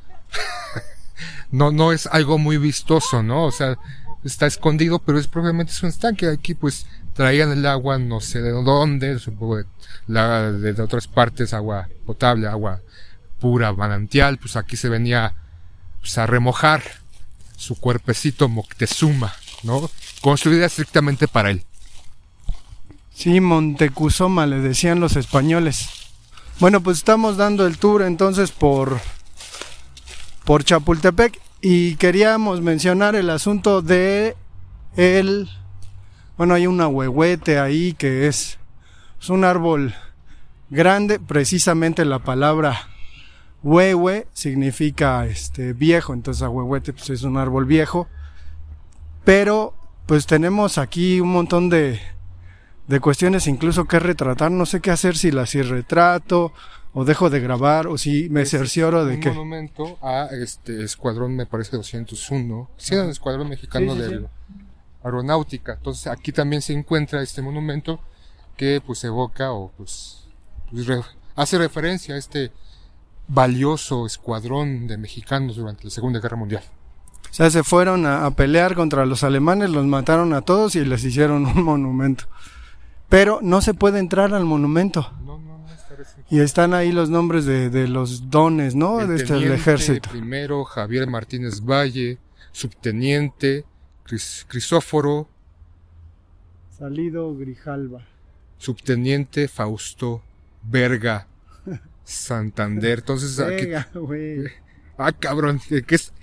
no, 1.51 1.71
no 1.71 1.91
es 1.91 2.07
algo 2.07 2.37
muy 2.37 2.57
vistoso, 2.57 3.23
¿no? 3.23 3.45
O 3.45 3.51
sea, 3.51 3.77
está 4.23 4.47
escondido, 4.47 4.99
pero 4.99 5.19
es 5.19 5.27
probablemente 5.27 5.71
es 5.71 5.83
un 5.83 5.89
estanque. 5.89 6.27
Aquí, 6.27 6.53
pues, 6.55 6.87
traían 7.15 7.51
el 7.51 7.65
agua, 7.65 7.97
no 7.97 8.19
sé 8.19 8.41
de 8.41 8.51
dónde, 8.51 9.17
supongo 9.19 9.57
de, 9.57 9.65
la, 10.07 10.51
de, 10.51 10.73
de 10.73 10.81
otras 10.81 11.07
partes, 11.07 11.53
agua 11.53 11.87
potable, 12.05 12.47
agua 12.47 12.81
pura, 13.39 13.73
manantial, 13.73 14.37
pues 14.37 14.57
aquí 14.57 14.75
se 14.75 14.89
venía 14.89 15.33
pues, 16.01 16.17
a 16.17 16.27
remojar 16.27 16.83
su 17.55 17.75
cuerpecito 17.75 18.49
Moctezuma, 18.49 19.33
¿no? 19.63 19.89
Construida 20.21 20.65
estrictamente 20.65 21.27
para 21.27 21.51
él. 21.51 21.63
Sí, 23.13 23.39
Montecuzoma 23.39 24.45
le 24.45 24.59
decían 24.59 24.99
los 24.99 25.15
españoles. 25.15 25.87
Bueno, 26.59 26.81
pues 26.81 26.97
estamos 26.97 27.37
dando 27.37 27.65
el 27.65 27.77
tour 27.77 28.01
entonces 28.01 28.51
por 28.51 28.99
por 30.43 30.63
Chapultepec 30.63 31.39
y 31.61 31.95
queríamos 31.95 32.61
mencionar 32.61 33.15
el 33.15 33.29
asunto 33.29 33.81
de 33.81 34.35
el 34.95 35.49
bueno, 36.37 36.53
hay 36.53 36.67
un 36.67 36.81
ahuehuete 36.81 37.59
ahí 37.59 37.93
que 37.93 38.27
es, 38.27 38.57
es 39.19 39.29
un 39.29 39.43
árbol 39.43 39.93
grande, 40.69 41.19
precisamente 41.19 42.05
la 42.05 42.19
palabra 42.19 42.89
huehue 43.63 44.27
significa 44.33 45.25
este 45.25 45.73
viejo, 45.73 46.13
entonces 46.13 46.43
ahuehuete 46.43 46.93
pues 46.93 47.09
es 47.09 47.23
un 47.23 47.37
árbol 47.37 47.65
viejo. 47.65 48.07
Pero 49.23 49.73
pues 50.05 50.27
tenemos 50.27 50.77
aquí 50.77 51.19
un 51.19 51.31
montón 51.31 51.69
de 51.69 51.99
de 52.87 52.99
cuestiones 52.99 53.47
incluso 53.47 53.85
que 53.85 53.99
retratar, 53.99 54.51
no 54.51 54.65
sé 54.65 54.79
qué 54.79 54.91
hacer 54.91 55.17
si 55.17 55.31
las 55.31 55.49
si 55.51 55.61
retrato 55.61 56.53
o 56.93 57.03
dejo 57.03 57.29
de 57.29 57.39
grabar 57.39 57.87
o 57.87 57.97
si 57.97 58.29
me 58.29 58.45
cercioro 58.45 59.05
de 59.05 59.15
un 59.15 59.19
que 59.19 59.29
monumento 59.29 59.97
a 60.01 60.29
este 60.31 60.83
escuadrón, 60.83 61.35
me 61.35 61.45
parece 61.45 61.75
201. 61.75 62.69
Sí, 62.77 62.93
era 62.93 63.03
el 63.03 63.09
escuadrón 63.09 63.49
mexicano 63.49 63.93
Sí, 63.93 64.01
sí, 64.01 64.07
de 64.07 64.19
sí. 64.19 64.25
Aeronáutica. 65.05 65.73
Entonces 65.73 66.07
aquí 66.07 66.31
también 66.33 66.61
se 66.61 66.73
encuentra 66.73 67.21
este 67.21 67.41
monumento 67.41 67.99
que 68.57 68.81
pues 68.85 69.03
evoca 69.03 69.51
o 69.53 69.71
pues, 69.77 70.25
pues, 70.71 70.87
re- 70.87 71.01
hace 71.35 71.57
referencia 71.57 72.15
a 72.15 72.17
este 72.17 72.51
valioso 73.27 74.05
escuadrón 74.05 74.87
de 74.87 74.97
mexicanos 74.97 75.55
durante 75.55 75.83
la 75.85 75.89
Segunda 75.89 76.19
Guerra 76.19 76.37
Mundial. 76.37 76.63
o 77.29 77.33
sea, 77.33 77.49
se 77.49 77.63
fueron 77.63 78.05
a, 78.05 78.25
a 78.25 78.31
pelear 78.31 78.75
contra 78.75 79.05
los 79.05 79.23
alemanes, 79.23 79.69
los 79.69 79.85
mataron 79.85 80.33
a 80.33 80.41
todos 80.41 80.75
y 80.75 80.85
les 80.85 81.03
hicieron 81.03 81.45
un 81.45 81.63
monumento. 81.63 82.25
Pero 83.09 83.39
no 83.41 83.61
se 83.61 83.73
puede 83.73 83.99
entrar 83.99 84.33
al 84.33 84.45
monumento. 84.45 85.11
No, 85.23 85.37
no, 85.37 85.57
no, 85.59 85.69
está. 85.71 85.95
Y 86.29 86.39
están 86.39 86.73
ahí 86.73 86.91
los 86.91 87.09
nombres 87.09 87.45
de, 87.45 87.69
de 87.69 87.87
los 87.87 88.29
dones, 88.31 88.73
¿no? 88.75 88.99
El 89.01 89.09
de 89.09 89.15
este 89.17 89.33
del 89.33 89.51
ejército. 89.51 90.09
Primero 90.09 90.63
Javier 90.65 91.07
Martínez 91.07 91.61
Valle, 91.61 92.17
subteniente 92.51 93.65
Cris- 94.05 94.45
Crisóforo, 94.47 95.27
Salido 96.77 97.35
Grijalva. 97.35 98.01
subteniente 98.57 99.47
Fausto 99.47 100.21
Verga 100.63 101.27
Santander. 102.03 102.99
Entonces, 102.99 103.39
güey. 103.93 104.43
ah, 104.97 105.11
cabrón, 105.13 105.61
¿en 105.69 105.83
qué, 105.85 105.95
es- 105.95 106.13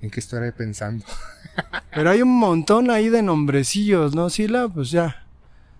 ¿en 0.00 0.10
qué 0.10 0.20
estaré 0.20 0.52
pensando? 0.52 1.04
Pero 1.94 2.10
hay 2.10 2.22
un 2.22 2.36
montón 2.38 2.90
ahí 2.90 3.08
de 3.08 3.22
nombrecillos, 3.22 4.14
¿no, 4.14 4.28
Sila? 4.30 4.68
Pues 4.68 4.90
ya. 4.90 5.24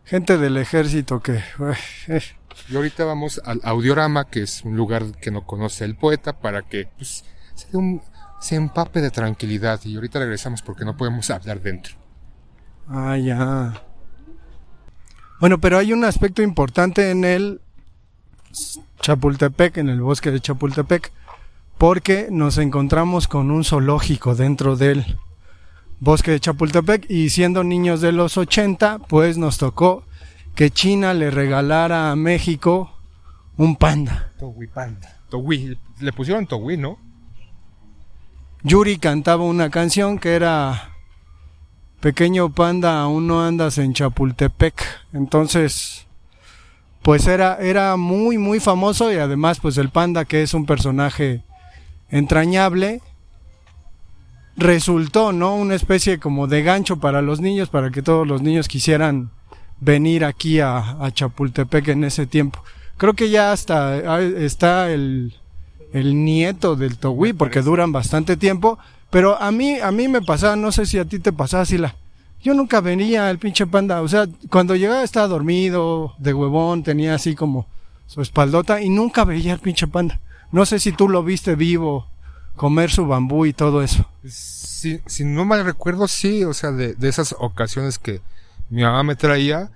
Gente 0.05 0.39
del 0.39 0.57
ejército 0.59 1.21
que... 1.21 1.41
eh. 2.09 2.23
Y 2.69 2.77
ahorita 2.77 3.05
vamos 3.05 3.41
al 3.45 3.61
Audiorama, 3.65 4.27
que 4.31 4.43
es 4.43 4.63
un 4.63 4.77
lugar 4.77 5.05
que 5.21 5.31
no 5.33 5.45
conoce 5.45 5.85
el 5.85 5.97
poeta, 5.97 6.39
para 6.39 6.63
que 6.63 6.89
pues, 6.97 7.25
se, 7.55 7.67
dé 7.73 7.79
un- 7.79 8.01
se 8.45 8.57
empape 8.57 9.01
de 9.01 9.11
tranquilidad. 9.11 9.81
Y 9.85 9.95
ahorita 9.95 10.19
regresamos 10.19 10.61
porque 10.61 10.85
no 10.85 10.99
podemos 10.99 11.31
hablar 11.31 11.63
dentro. 11.63 11.95
Ah, 12.87 13.17
ya. 13.17 13.83
Bueno, 15.41 15.59
pero 15.59 15.79
hay 15.79 15.95
un 15.95 16.05
aspecto 16.05 16.43
importante 16.43 17.11
en 17.11 17.25
el 17.25 17.63
Chapultepec, 19.01 19.79
en 19.79 19.89
el 19.89 20.03
bosque 20.03 20.31
de 20.31 20.41
Chapultepec, 20.41 21.11
porque 21.79 22.29
nos 22.31 22.59
encontramos 22.59 23.29
con 23.29 23.51
un 23.51 23.65
zoológico 23.65 24.35
dentro 24.35 24.77
del 24.77 25.17
bosque 26.01 26.33
de 26.33 26.41
Chapultepec 26.41 27.11
y 27.11 27.31
siendo 27.31 27.65
niños 27.65 28.03
de 28.03 28.13
los 28.13 28.37
80, 28.37 28.99
pues 29.09 29.39
nos 29.39 29.57
tocó 29.57 30.05
que 30.55 30.71
China 30.71 31.15
le 31.15 31.31
regalara 31.31 32.11
a 32.11 32.17
México 32.17 32.95
un 33.57 33.77
panda. 33.77 34.33
Togui 34.39 34.67
Panda. 34.67 35.17
Togui, 35.31 35.79
le 36.01 36.13
pusieron 36.13 36.47
Togui, 36.47 36.77
¿no? 36.77 36.99
Yuri 38.67 38.97
cantaba 38.97 39.45
una 39.45 39.69
canción 39.69 40.19
que 40.19 40.35
era 40.35 40.91
Pequeño 42.01 42.51
panda, 42.51 43.03
aún 43.03 43.27
no 43.27 43.45
andas 43.45 43.77
en 43.77 43.93
Chapultepec. 43.93 44.75
Entonces, 45.13 46.07
pues 47.03 47.27
era, 47.27 47.59
era 47.61 47.97
muy, 47.97 48.39
muy 48.39 48.61
famoso 48.61 49.13
y 49.13 49.17
además 49.17 49.61
pues 49.61 49.77
el 49.77 49.91
panda 49.91 50.25
que 50.25 50.43
es 50.43 50.55
un 50.55 50.65
personaje 50.65 51.43
entrañable, 52.09 53.03
resultó, 54.57 55.33
¿no? 55.33 55.57
Una 55.57 55.75
especie 55.75 56.19
como 56.19 56.47
de 56.47 56.63
gancho 56.63 56.99
para 56.99 57.21
los 57.21 57.41
niños, 57.41 57.69
para 57.69 57.91
que 57.91 58.01
todos 58.01 58.27
los 58.27 58.41
niños 58.41 58.69
quisieran 58.69 59.31
venir 59.79 60.25
aquí 60.25 60.61
a, 60.61 60.79
a 61.05 61.11
Chapultepec 61.13 61.89
en 61.89 62.05
ese 62.05 62.27
tiempo. 62.27 62.63
Creo 62.97 63.13
que 63.13 63.29
ya 63.29 63.53
hasta 63.53 64.15
ah, 64.15 64.23
está 64.23 64.91
el, 64.91 65.35
el 65.95 66.25
nieto 66.25 66.75
del 66.75 66.99
Togui, 66.99 67.33
porque 67.33 67.63
duran 67.63 67.93
bastante 67.93 68.37
tiempo, 68.37 68.79
pero 69.11 69.41
a 69.41 69.53
mí, 69.53 69.79
a 69.79 69.93
mí 69.93 70.09
me 70.09 70.21
pasaba, 70.21 70.57
no 70.57 70.73
sé 70.73 70.87
si 70.87 70.99
a 70.99 71.05
ti 71.05 71.21
te 71.21 71.33
pasaba, 71.33 71.65
Sila. 71.65 71.95
Yo 72.43 72.53
nunca 72.53 72.81
venía 72.81 73.31
el 73.31 73.39
pinche 73.39 73.65
panda, 73.65 74.03
o 74.03 74.09
sea, 74.09 74.27
cuando 74.51 74.75
llegaba 74.75 75.05
estaba 75.05 75.29
dormido, 75.29 76.15
de 76.19 76.35
huevón, 76.35 76.83
tenía 76.83 77.15
así 77.15 77.37
como 77.37 77.67
su 78.07 78.21
espaldota 78.21 78.83
y 78.83 78.91
nunca 78.91 79.25
veía 79.25 79.53
el 79.53 79.61
pinche 79.61 79.87
panda. 79.87 80.21
No 80.51 80.67
sé 80.67 80.81
si 80.81 80.91
tú 80.91 81.09
lo 81.09 81.23
viste 81.23 81.55
vivo, 81.55 82.09
comer 82.57 82.91
su 82.91 83.07
bambú 83.07 83.47
y 83.47 83.53
todo 83.53 83.81
eso. 83.81 84.05
Si, 84.25 85.01
si 85.07 85.25
no 85.25 85.45
mal 85.45 85.65
recuerdo, 85.65 86.09
sí, 86.09 86.43
o 86.43 86.53
sea, 86.55 86.73
de, 86.73 86.95
de 86.95 87.09
esas 87.09 87.37
ocasiones 87.39 88.01
que 88.01 88.21
mi 88.69 88.83
mamá 88.83 89.05
me 89.05 89.15
traía, 89.15 89.71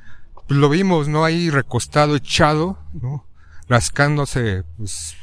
pues 0.48 0.58
lo 0.58 0.68
vimos, 0.68 1.06
¿no? 1.06 1.24
Ahí 1.24 1.48
recostado, 1.48 2.16
echado, 2.16 2.76
¿no? 2.92 3.24
Rascándose, 3.68 4.64
pues, 4.76 5.14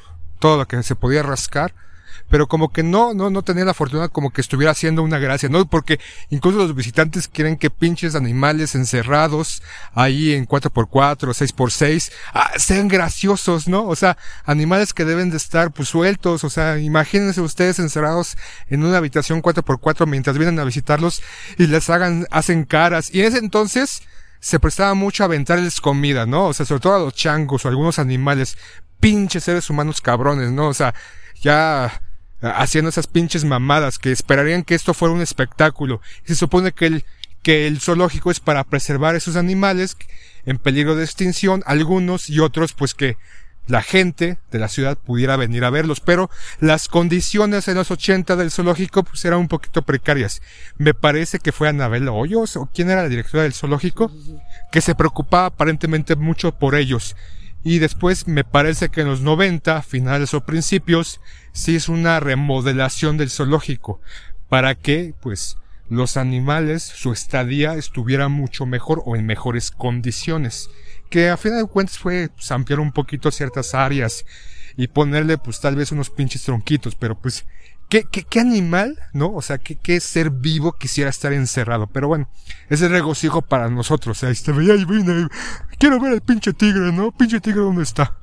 todo 0.46 0.58
lo 0.58 0.68
que 0.68 0.84
se 0.84 0.94
podía 0.94 1.24
rascar. 1.24 1.74
Pero 2.30 2.48
como 2.48 2.72
que 2.72 2.84
no, 2.84 3.16
no, 3.16 3.32
no 3.32 3.42
tenía 3.42 3.66
la 3.66 3.74
fortuna 3.74 4.10
como 4.10 4.30
que 4.30 4.42
estuviera 4.42 4.72
haciendo 4.72 5.02
una 5.02 5.18
gracia, 5.18 5.50
¿no? 5.50 5.66
Porque 5.66 6.00
incluso 6.30 6.60
los 6.60 6.75
visitantes 6.75 7.28
quieren 7.28 7.58
que 7.58 7.72
pinches 7.72 8.14
animales 8.14 8.75
encerrados 8.75 9.64
ahí 9.96 10.34
en 10.34 10.48
4x4, 10.48 11.18
6x6, 11.18 12.12
ah, 12.34 12.52
sean 12.58 12.88
graciosos, 12.88 13.68
¿no? 13.68 13.88
O 13.88 13.96
sea, 13.96 14.18
animales 14.44 14.94
que 14.94 15.04
deben 15.04 15.32
de 15.32 15.38
estar 15.38 15.72
pues 15.72 15.90
sueltos, 15.90 16.44
o 16.44 16.50
sea, 16.52 16.78
imagínense 16.78 17.42
ustedes 17.42 17.80
encerrados 17.80 18.38
en 18.70 18.84
una 18.84 18.98
habitación 18.98 19.42
4x4 19.42 20.06
mientras 20.06 20.38
vienen 20.38 20.60
a 20.60 20.64
visitarlos 20.64 21.24
y 21.58 21.66
les 21.66 21.90
hagan, 21.90 22.28
hacen 22.30 22.66
caras. 22.66 23.12
Y 23.12 23.22
en 23.22 23.28
ese 23.28 23.40
entonces, 23.40 24.04
se 24.46 24.60
prestaba 24.60 24.94
mucho 24.94 25.24
a 25.24 25.25
aventarles 25.25 25.82
comida, 25.82 26.28
¿no? 26.28 26.46
O 26.46 26.54
sea, 26.54 26.68
sobre 26.68 26.82
todo 26.82 26.96
a 26.96 27.00
los 27.00 27.16
changos 27.16 27.66
o 27.66 27.68
algunos 27.68 27.98
animales, 27.98 28.60
pinches 29.00 29.44
seres 29.44 29.70
humanos 29.70 30.02
cabrones, 30.02 30.52
¿no? 30.52 30.68
O 30.68 30.74
sea, 30.74 30.94
ya 31.42 32.02
haciendo 32.42 32.90
esas 32.90 33.08
pinches 33.08 33.44
mamadas 33.44 33.98
que 33.98 34.12
esperarían 34.12 34.64
que 34.64 34.75
esto 34.75 34.94
fuera 34.94 35.14
un 35.14 35.22
espectáculo. 35.22 36.02
Se 36.25 36.36
supone 36.36 36.72
que 36.72 36.88
el, 36.88 37.06
que 37.42 37.68
el 37.68 37.80
zoológico 37.80 38.32
es 38.32 38.40
para 38.40 38.64
preservar 38.64 39.16
esos 39.16 39.36
animales 39.36 39.98
en 40.46 40.58
peligro 40.58 40.96
de 40.96 41.04
extinción, 41.04 41.64
algunos 41.66 42.30
y 42.30 42.40
otros 42.40 42.74
pues 42.74 42.94
que 42.94 43.18
la 43.68 43.82
gente 43.82 44.38
de 44.52 44.60
la 44.60 44.68
ciudad 44.68 44.98
pudiera 44.98 45.38
venir 45.38 45.64
a 45.66 45.72
verlos, 45.72 46.00
pero 46.00 46.30
las 46.60 46.88
condiciones 46.88 47.68
en 47.68 47.75
los 47.75 47.90
80 47.90 48.36
del 48.36 48.52
zoológico 48.52 49.04
pues 49.04 49.25
eran 49.25 49.40
un 49.40 49.48
poquito 49.48 49.82
precarias. 49.82 50.42
Me 50.78 50.94
parece 50.94 51.40
que 51.40 51.52
fue 51.52 51.68
Anabel 51.68 52.08
Hoyos 52.10 52.58
o 52.58 52.70
quién 52.74 52.92
era 52.92 53.04
la 53.04 53.10
directora 53.10 53.44
del 53.44 53.54
zoológico 53.54 54.12
que 54.72 54.82
se 54.82 54.94
preocupaba 54.94 55.48
aparentemente 55.48 56.16
mucho 56.16 56.52
por 56.52 56.75
ellos. 56.75 57.16
Y 57.65 57.79
después 57.79 58.27
me 58.27 58.43
parece 58.43 58.89
que 58.89 59.01
en 59.01 59.07
los 59.07 59.22
90, 59.22 59.81
finales 59.81 60.36
o 60.36 60.45
principios, 60.45 61.19
sí 61.51 61.75
es 61.75 61.89
una 61.89 62.19
remodelación 62.19 63.17
del 63.17 63.31
zoológico 63.31 64.00
para 64.50 64.75
que 64.75 65.15
pues 65.19 65.57
los 65.89 66.15
animales, 66.15 66.84
su 66.84 67.12
estadía 67.12 67.74
estuviera 67.74 68.29
mucho 68.29 68.67
mejor 68.67 69.01
o 69.03 69.15
en 69.15 69.25
mejores 69.25 69.72
condiciones 69.72 70.69
que 71.10 71.29
a 71.29 71.38
fin 71.38 71.57
de 71.57 71.65
cuentas 71.65 71.98
fue 71.98 72.29
pues, 72.36 72.51
ampliar 72.51 72.79
un 72.79 72.91
poquito 72.91 73.31
ciertas 73.31 73.74
áreas 73.74 74.25
y 74.77 74.88
ponerle 74.88 75.39
pues 75.39 75.60
tal 75.60 75.75
vez 75.75 75.91
unos 75.91 76.12
pinches 76.12 76.43
tronquitos, 76.43 76.93
pero 76.93 77.15
pues 77.19 77.45
¿Qué, 77.89 78.04
qué, 78.04 78.24
qué 78.24 78.39
animal, 78.39 78.98
no? 79.13 79.34
O 79.34 79.42
sea, 79.42 79.58
¿qué, 79.58 79.75
qué 79.75 80.00
ser 80.00 80.30
vivo 80.30 80.74
quisiera 80.74 81.10
estar 81.10 81.34
encerrado? 81.34 81.88
Pero 81.88 82.08
bueno, 82.08 82.27
es 82.70 82.82
el 82.82 82.89
regocijo 82.89 83.42
para 83.42 83.70
nosotros. 83.70 84.24
Ahí 84.24 84.32
está, 84.32 84.51
ahí 84.51 84.86
viene, 84.86 85.27
quiero 85.77 86.00
ver 86.00 86.13
al 86.13 86.21
pinche 86.21 86.54
tigre, 86.54 86.91
¿no? 86.91 87.12
Pinche 87.12 87.39
tigre, 87.39 87.62
¿dónde 87.62 87.84
está? 87.84 88.17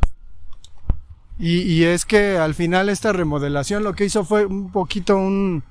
Y, 1.38 1.60
y 1.60 1.84
es 1.84 2.04
que 2.04 2.38
al 2.38 2.54
final 2.54 2.88
esta 2.88 3.12
remodelación 3.12 3.84
lo 3.84 3.94
que 3.94 4.04
hizo 4.04 4.24
fue 4.24 4.46
un 4.46 4.70
poquito 4.70 5.16
un 5.16 5.62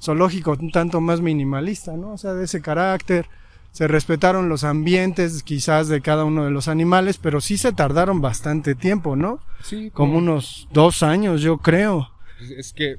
zoológico 0.00 0.56
un 0.58 0.70
tanto 0.70 1.00
más 1.00 1.20
minimalista, 1.20 1.96
¿no? 1.96 2.12
O 2.12 2.18
sea, 2.18 2.34
de 2.34 2.44
ese 2.44 2.60
carácter 2.60 3.26
se 3.72 3.86
respetaron 3.86 4.48
los 4.48 4.64
ambientes 4.64 5.42
quizás 5.42 5.88
de 5.88 6.00
cada 6.00 6.24
uno 6.24 6.44
de 6.44 6.50
los 6.50 6.68
animales, 6.68 7.18
pero 7.18 7.40
sí 7.40 7.58
se 7.58 7.72
tardaron 7.72 8.20
bastante 8.20 8.74
tiempo, 8.74 9.16
¿no? 9.16 9.40
Sí. 9.62 9.90
Como 9.92 10.18
unos 10.18 10.68
dos 10.72 11.02
años, 11.02 11.42
yo 11.42 11.58
creo. 11.58 12.10
Es 12.56 12.72
que 12.72 12.92
eh, 12.92 12.98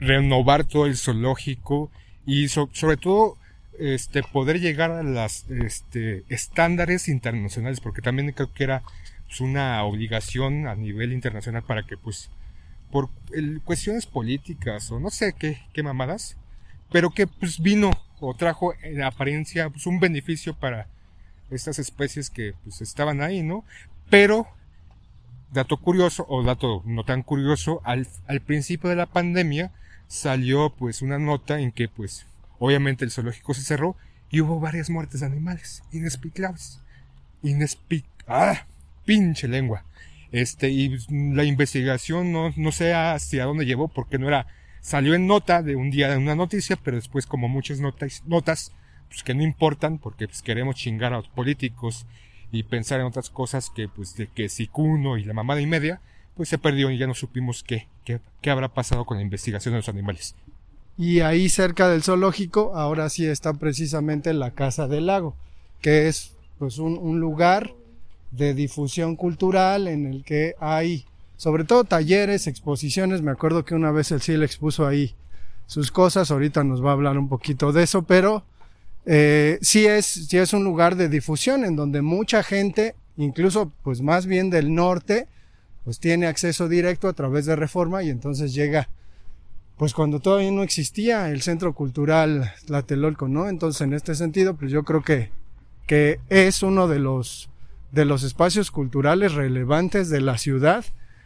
renovar 0.00 0.64
todo 0.64 0.86
el 0.86 0.96
zoológico 0.96 1.90
y 2.26 2.48
so- 2.48 2.70
sobre 2.72 2.96
todo 2.96 3.36
este 3.78 4.22
poder 4.22 4.60
llegar 4.60 4.90
a 4.92 5.02
las 5.02 5.48
este 5.50 6.24
estándares 6.28 7.08
internacionales 7.08 7.80
porque 7.80 8.02
también 8.02 8.30
creo 8.32 8.52
que 8.52 8.64
era 8.64 8.82
pues, 9.26 9.40
una 9.40 9.82
obligación 9.84 10.68
a 10.68 10.74
nivel 10.76 11.12
internacional 11.12 11.62
para 11.64 11.84
que 11.84 11.96
pues 11.96 12.30
por 12.90 13.08
cuestiones 13.64 14.06
políticas 14.06 14.90
o 14.92 15.00
no 15.00 15.10
sé 15.10 15.34
qué, 15.38 15.58
qué 15.72 15.82
mamadas 15.82 16.36
pero 16.92 17.10
que 17.10 17.26
pues 17.26 17.60
vino 17.60 17.90
o 18.20 18.34
trajo 18.34 18.74
en 18.82 19.02
apariencia 19.02 19.68
pues 19.70 19.86
un 19.86 19.98
beneficio 19.98 20.54
para 20.54 20.86
estas 21.50 21.78
especies 21.80 22.30
que 22.30 22.54
pues 22.62 22.80
estaban 22.80 23.20
ahí 23.22 23.42
no 23.42 23.64
pero 24.08 24.46
dato 25.52 25.76
curioso 25.76 26.24
o 26.28 26.42
dato 26.42 26.82
no 26.84 27.04
tan 27.04 27.22
curioso, 27.22 27.80
al, 27.84 28.06
al 28.26 28.40
principio 28.40 28.90
de 28.90 28.96
la 28.96 29.06
pandemia 29.06 29.70
salió 30.14 30.70
pues 30.70 31.02
una 31.02 31.18
nota 31.18 31.58
en 31.58 31.72
que 31.72 31.88
pues 31.88 32.26
obviamente 32.60 33.04
el 33.04 33.10
zoológico 33.10 33.52
se 33.52 33.62
cerró 33.62 33.96
y 34.30 34.40
hubo 34.40 34.60
varias 34.60 34.88
muertes 34.88 35.20
de 35.20 35.26
animales 35.26 35.82
inexplicables. 35.92 36.80
Inespi 37.42 38.04
ah, 38.28 38.64
pinche 39.04 39.48
lengua. 39.48 39.84
Este, 40.30 40.70
y 40.70 40.90
pues, 40.90 41.10
la 41.10 41.44
investigación 41.44 42.32
no, 42.32 42.52
no 42.56 42.72
sé 42.72 42.94
hacia 42.94 43.44
dónde 43.44 43.66
llevó 43.66 43.88
porque 43.88 44.18
no 44.18 44.28
era, 44.28 44.46
salió 44.80 45.14
en 45.14 45.26
nota 45.26 45.62
de 45.62 45.76
un 45.76 45.90
día 45.90 46.08
de 46.10 46.16
una 46.16 46.36
noticia, 46.36 46.76
pero 46.76 46.96
después 46.96 47.26
como 47.26 47.48
muchas 47.48 47.80
notas, 47.80 48.22
notas, 48.24 48.72
pues 49.08 49.24
que 49.24 49.34
no 49.34 49.42
importan 49.42 49.98
porque 49.98 50.26
pues 50.28 50.42
queremos 50.42 50.76
chingar 50.76 51.12
a 51.12 51.18
los 51.18 51.28
políticos 51.28 52.06
y 52.52 52.62
pensar 52.62 53.00
en 53.00 53.06
otras 53.06 53.30
cosas 53.30 53.70
que 53.70 53.88
pues 53.88 54.14
de 54.14 54.28
que 54.28 54.48
Sicuno 54.48 55.18
y 55.18 55.24
la 55.24 55.34
mamada 55.34 55.60
y 55.60 55.66
media, 55.66 56.00
pues 56.36 56.48
se 56.48 56.58
perdió 56.58 56.90
y 56.90 56.98
ya 56.98 57.06
no 57.06 57.14
supimos 57.14 57.62
qué, 57.62 57.88
qué, 58.04 58.20
qué 58.40 58.50
habrá 58.50 58.68
pasado 58.68 59.04
con 59.04 59.16
la 59.16 59.22
investigación 59.22 59.72
de 59.72 59.78
los 59.78 59.88
animales. 59.88 60.34
Y 60.96 61.20
ahí 61.20 61.48
cerca 61.48 61.88
del 61.88 62.02
zoológico, 62.02 62.76
ahora 62.76 63.08
sí 63.08 63.26
está 63.26 63.54
precisamente 63.54 64.32
la 64.32 64.52
Casa 64.52 64.86
del 64.86 65.06
Lago, 65.06 65.34
que 65.80 66.08
es 66.08 66.36
pues 66.58 66.78
un, 66.78 66.98
un 66.98 67.20
lugar 67.20 67.72
de 68.30 68.54
difusión 68.54 69.16
cultural 69.16 69.88
en 69.88 70.06
el 70.06 70.24
que 70.24 70.54
hay 70.60 71.04
sobre 71.36 71.64
todo 71.64 71.84
talleres, 71.84 72.46
exposiciones. 72.46 73.22
Me 73.22 73.30
acuerdo 73.30 73.64
que 73.64 73.74
una 73.74 73.90
vez 73.90 74.10
el 74.12 74.22
CIL 74.22 74.42
expuso 74.42 74.86
ahí 74.86 75.14
sus 75.66 75.90
cosas, 75.90 76.30
ahorita 76.30 76.64
nos 76.64 76.84
va 76.84 76.90
a 76.90 76.92
hablar 76.94 77.18
un 77.18 77.28
poquito 77.28 77.72
de 77.72 77.82
eso, 77.82 78.02
pero 78.02 78.44
eh, 79.06 79.58
sí 79.62 79.86
es, 79.86 80.06
sí 80.06 80.38
es 80.38 80.52
un 80.52 80.64
lugar 80.64 80.96
de 80.96 81.08
difusión 81.08 81.64
en 81.64 81.76
donde 81.76 82.02
mucha 82.02 82.42
gente, 82.42 82.94
incluso 83.16 83.72
pues 83.82 84.02
más 84.02 84.26
bien 84.26 84.50
del 84.50 84.74
norte, 84.74 85.26
pues 85.84 86.00
tiene 86.00 86.26
acceso 86.26 86.68
directo 86.68 87.08
a 87.08 87.12
través 87.12 87.46
de 87.46 87.56
Reforma 87.56 88.02
y 88.02 88.10
entonces 88.10 88.54
llega 88.54 88.88
pues 89.76 89.92
cuando 89.92 90.20
todavía 90.20 90.50
no 90.50 90.62
existía 90.62 91.30
el 91.30 91.42
Centro 91.42 91.74
Cultural 91.74 92.52
Tlatelolco, 92.66 93.28
¿no? 93.28 93.48
Entonces, 93.48 93.80
en 93.80 93.92
este 93.92 94.14
sentido, 94.14 94.54
pues 94.54 94.70
yo 94.70 94.84
creo 94.84 95.02
que, 95.02 95.30
que 95.86 96.20
es 96.28 96.62
uno 96.62 96.86
de 96.86 97.00
los, 97.00 97.50
de 97.90 98.04
los 98.04 98.22
espacios 98.22 98.70
culturales 98.70 99.34
relevantes 99.34 100.10
de 100.10 100.20
la 100.20 100.38
ciudad, 100.38 100.84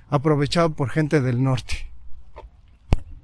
aprovechado 0.09 0.71
por 0.71 0.89
gente 0.89 1.21
del 1.21 1.43
norte. 1.43 1.91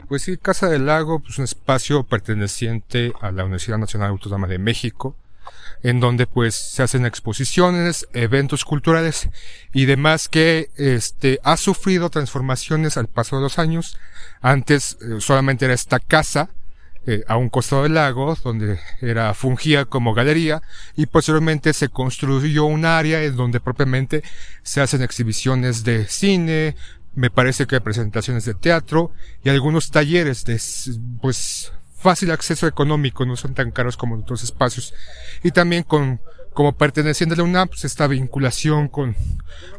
Pues 0.09 0.23
sí, 0.23 0.37
Casa 0.37 0.69
del 0.69 0.85
Lago, 0.85 1.21
pues 1.21 1.39
un 1.39 1.45
espacio 1.45 2.05
perteneciente 2.05 3.15
a 3.23 3.31
la 3.31 3.45
Universidad 3.45 3.79
Nacional 3.79 4.11
Autónoma 4.11 4.47
de 4.47 4.59
México, 4.59 5.17
en 5.83 6.01
donde 6.01 6.27
pues 6.27 6.55
se 6.55 6.83
hacen 6.83 7.07
exposiciones, 7.07 8.07
eventos 8.13 8.65
culturales 8.65 9.29
y 9.73 9.85
demás 9.85 10.29
que 10.29 10.71
este 10.77 11.41
ha 11.45 11.57
sufrido 11.57 12.11
transformaciones 12.11 12.97
al 12.97 13.09
paso 13.09 13.37
de 13.37 13.43
los 13.43 13.59
años. 13.59 13.99
Antes 14.41 14.97
eh, 15.01 15.21
solamente 15.21 15.65
era 15.65 15.75
esta 15.75 16.01
casa 16.01 16.51
eh, 17.07 17.23
a 17.29 17.37
un 17.37 17.51
costado 17.51 17.83
del 17.83 17.95
lago 17.95 18.35
donde 18.43 18.81
era 19.03 19.35
fungía 19.35 19.85
como 19.85 20.15
galería 20.15 20.63
y 20.97 21.05
posteriormente 21.05 21.75
se 21.75 21.91
construyó 21.91 22.65
un 22.65 22.87
área 22.87 23.23
en 23.23 23.37
donde 23.37 23.61
propiamente 23.61 24.23
se 24.63 24.81
hacen 24.81 25.03
exhibiciones 25.03 25.85
de 25.85 26.07
cine, 26.07 26.77
me 27.15 27.29
parece 27.29 27.67
que 27.67 27.79
presentaciones 27.83 28.47
de 28.47 28.55
teatro 28.55 29.13
y 29.45 29.51
algunos 29.51 29.91
talleres 29.91 30.47
de 30.47 30.59
pues 31.21 31.73
fácil 32.05 32.31
acceso 32.33 32.67
económico, 32.67 33.25
no 33.25 33.35
son 33.35 33.55
tan 33.55 33.71
caros 33.71 33.97
como 33.97 34.15
en 34.15 34.21
otros 34.21 34.43
espacios. 34.45 34.93
Y 35.43 35.53
también 35.53 35.85
con 35.85 36.21
como 36.53 36.77
perteneciente 36.77 37.35
a 37.35 37.39
la 37.39 37.45
UNAP, 37.45 37.71
pues 37.71 37.85
esta 37.85 38.07
vinculación 38.07 38.89
con, 38.89 39.17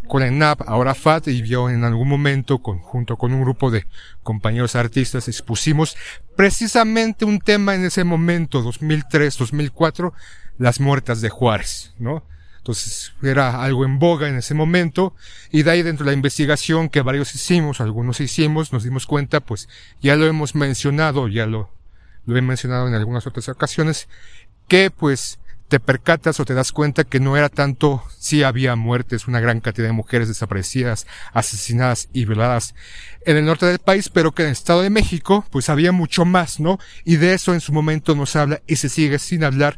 con 0.08 0.22
la 0.22 0.28
UNAP, 0.28 0.64
ahora 0.68 0.96
FAT, 0.96 1.30
y 1.30 1.42
vio 1.42 1.70
en 1.70 1.84
algún 1.86 2.10
momento, 2.10 2.64
con, 2.64 2.80
junto 2.80 3.16
con 3.16 3.32
un 3.32 3.44
grupo 3.44 3.72
de 3.72 3.86
compañeros 4.24 4.76
artistas, 4.76 5.30
expusimos 5.30 5.96
precisamente 6.36 7.24
un 7.24 7.40
tema 7.40 7.76
en 7.76 7.86
ese 7.86 8.04
momento, 8.04 8.62
2003, 8.64 9.38
2004, 9.38 10.14
las 10.58 10.80
muertas 10.82 11.22
de 11.22 11.30
Juárez, 11.30 11.94
¿no? 11.98 12.24
Entonces 12.58 13.14
era 13.22 13.64
algo 13.64 13.86
en 13.86 14.00
boga 14.00 14.28
en 14.28 14.38
ese 14.38 14.56
momento 14.56 15.14
y 15.52 15.62
de 15.62 15.70
ahí 15.70 15.84
dentro 15.84 16.04
de 16.04 16.12
la 16.12 16.16
investigación 16.16 16.90
que 16.90 17.04
varios 17.04 17.36
hicimos, 17.36 17.80
algunos 17.80 18.20
hicimos, 18.20 18.74
nos 18.74 18.84
dimos 18.84 19.06
cuenta, 19.06 19.40
pues 19.40 19.70
ya 20.02 20.16
lo 20.16 20.26
hemos 20.26 20.56
mencionado, 20.56 21.28
ya 21.28 21.46
lo, 21.46 21.70
lo 22.26 22.38
he 22.38 22.42
mencionado 22.42 22.88
en 22.88 22.94
algunas 22.94 23.28
otras 23.28 23.50
ocasiones, 23.50 24.08
que 24.68 24.92
pues 24.92 25.40
te 25.68 25.80
percatas 25.80 26.40
o 26.40 26.46
te 26.46 26.54
das 26.54 26.72
cuenta 26.72 27.04
que 27.04 27.20
no 27.20 27.38
era 27.38 27.50
tanto 27.50 28.04
si 28.20 28.44
había 28.44 28.76
muertes, 28.76 29.28
una 29.28 29.40
gran 29.40 29.62
cantidad 29.62 29.88
de 29.88 29.94
mujeres 29.94 30.28
desaparecidas, 30.28 31.08
asesinadas 31.34 32.10
y 32.14 32.26
violadas 32.26 32.76
en 33.26 33.38
el 33.38 33.46
norte 33.46 33.66
del 33.66 33.80
país, 33.80 34.10
pero 34.10 34.34
que 34.34 34.44
en 34.44 34.50
el 34.50 34.54
Estado 34.54 34.82
de 34.82 34.92
México 34.92 35.46
pues 35.50 35.70
había 35.70 35.92
mucho 35.92 36.24
más, 36.26 36.60
¿no? 36.60 36.80
Y 37.04 37.16
de 37.16 37.34
eso 37.34 37.54
en 37.54 37.62
su 37.62 37.74
momento 37.74 38.16
nos 38.16 38.36
habla 38.36 38.62
y 38.68 38.76
se 38.76 38.90
sigue 38.90 39.18
sin 39.18 39.44
hablar 39.44 39.78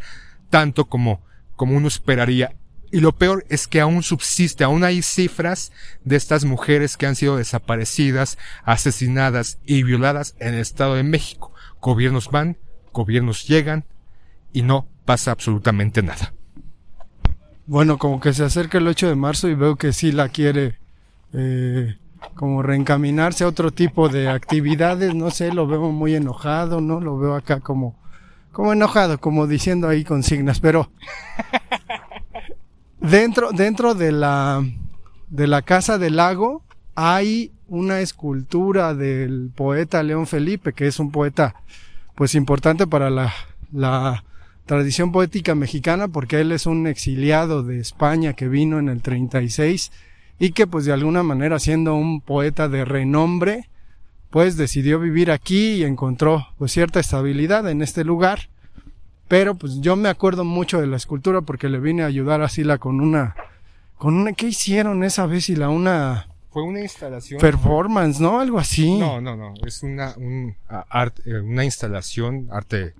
tanto 0.49 0.85
como, 0.85 1.23
como 1.55 1.75
uno 1.77 1.87
esperaría. 1.87 2.53
Y 2.91 2.99
lo 3.01 3.13
peor 3.13 3.45
es 3.49 3.67
que 3.67 3.81
aún 3.81 4.01
subsiste, 4.01 4.63
aún 4.63 4.83
hay 4.83 5.01
cifras 5.01 5.71
de 6.03 6.15
estas 6.15 6.45
mujeres 6.45 6.95
que 6.95 7.05
han 7.05 7.15
sido 7.15 7.35
desaparecidas, 7.35 8.37
asesinadas 8.63 9.57
y 9.65 9.83
violadas 9.83 10.35
en 10.39 10.53
el 10.53 10.61
Estado 10.61 10.95
de 10.95 11.03
México. 11.03 11.53
Gobiernos 11.81 12.29
van, 12.29 12.57
gobiernos 12.93 13.47
llegan 13.47 13.85
y 14.53 14.61
no 14.61 14.87
pasa 15.05 15.31
absolutamente 15.31 16.01
nada. 16.01 16.33
Bueno, 17.65 17.97
como 17.97 18.19
que 18.19 18.33
se 18.33 18.43
acerca 18.43 18.77
el 18.77 18.87
8 18.87 19.09
de 19.09 19.15
marzo 19.15 19.47
y 19.49 19.55
veo 19.55 19.75
que 19.75 19.93
sí 19.93 20.11
la 20.11 20.29
quiere 20.29 20.79
eh, 21.33 21.97
como 22.33 22.63
reencaminarse 22.63 23.43
a 23.43 23.47
otro 23.47 23.71
tipo 23.71 24.09
de 24.09 24.29
actividades, 24.29 25.13
no 25.15 25.31
sé, 25.31 25.53
lo 25.53 25.67
veo 25.67 25.91
muy 25.91 26.15
enojado, 26.15 26.81
¿no? 26.81 27.01
Lo 27.01 27.17
veo 27.17 27.35
acá 27.35 27.59
como, 27.59 27.95
como 28.51 28.73
enojado, 28.73 29.19
como 29.19 29.47
diciendo 29.47 29.87
ahí 29.87 30.03
consignas, 30.03 30.59
pero 30.59 30.91
dentro, 32.99 33.51
dentro 33.51 33.95
de 33.95 34.11
la, 34.11 34.63
de 35.29 35.47
la 35.47 35.61
Casa 35.61 35.97
del 35.97 36.15
Lago 36.15 36.63
hay 36.99 37.51
una 37.67 37.99
escultura 37.99 38.95
del 38.95 39.51
poeta 39.53 40.01
León 40.01 40.25
Felipe, 40.25 40.73
que 40.73 40.87
es 40.87 40.99
un 40.99 41.11
poeta 41.11 41.53
pues 42.15 42.33
importante 42.33 42.87
para 42.87 43.11
la, 43.11 43.31
la 43.71 44.23
tradición 44.65 45.11
poética 45.11 45.53
mexicana 45.53 46.07
porque 46.07 46.41
él 46.41 46.51
es 46.51 46.65
un 46.65 46.87
exiliado 46.87 47.61
de 47.61 47.79
España 47.79 48.33
que 48.33 48.47
vino 48.47 48.79
en 48.79 48.89
el 48.89 49.03
36 49.03 49.91
y 50.39 50.53
que 50.53 50.65
pues 50.65 50.85
de 50.85 50.93
alguna 50.93 51.21
manera 51.21 51.59
siendo 51.59 51.93
un 51.93 52.19
poeta 52.19 52.67
de 52.67 52.83
renombre 52.83 53.69
pues 54.31 54.57
decidió 54.57 54.99
vivir 54.99 55.29
aquí 55.29 55.73
y 55.73 55.83
encontró 55.83 56.47
pues 56.57 56.71
cierta 56.71 56.99
estabilidad 56.99 57.69
en 57.69 57.83
este 57.83 58.03
lugar 58.05 58.49
pero 59.27 59.53
pues 59.53 59.81
yo 59.81 59.95
me 59.95 60.09
acuerdo 60.09 60.45
mucho 60.45 60.81
de 60.81 60.87
la 60.87 60.97
escultura 60.97 61.41
porque 61.41 61.69
le 61.69 61.79
vine 61.79 62.01
a 62.01 62.07
ayudar 62.07 62.41
a 62.41 62.49
Sila 62.49 62.79
con 62.79 63.01
una 63.01 63.35
con 63.99 64.15
una 64.15 64.33
¿qué 64.33 64.47
hicieron 64.47 65.03
esa 65.03 65.27
vez 65.27 65.45
Sila? 65.45 65.69
una 65.69 66.27
fue 66.57 66.63
una 66.63 66.81
instalación. 66.81 67.39
Performance 67.39 68.19
no 68.19 68.39
algo 68.39 68.57
así. 68.57 68.97
No 68.97 69.21
no 69.21 69.35
no 69.35 69.53
es 69.63 69.83
una 69.83 70.15
un, 70.17 70.55
art, 70.89 71.19
eh, 71.23 71.39
una 71.39 71.63
instalación 71.63 72.47
arte 72.49 72.95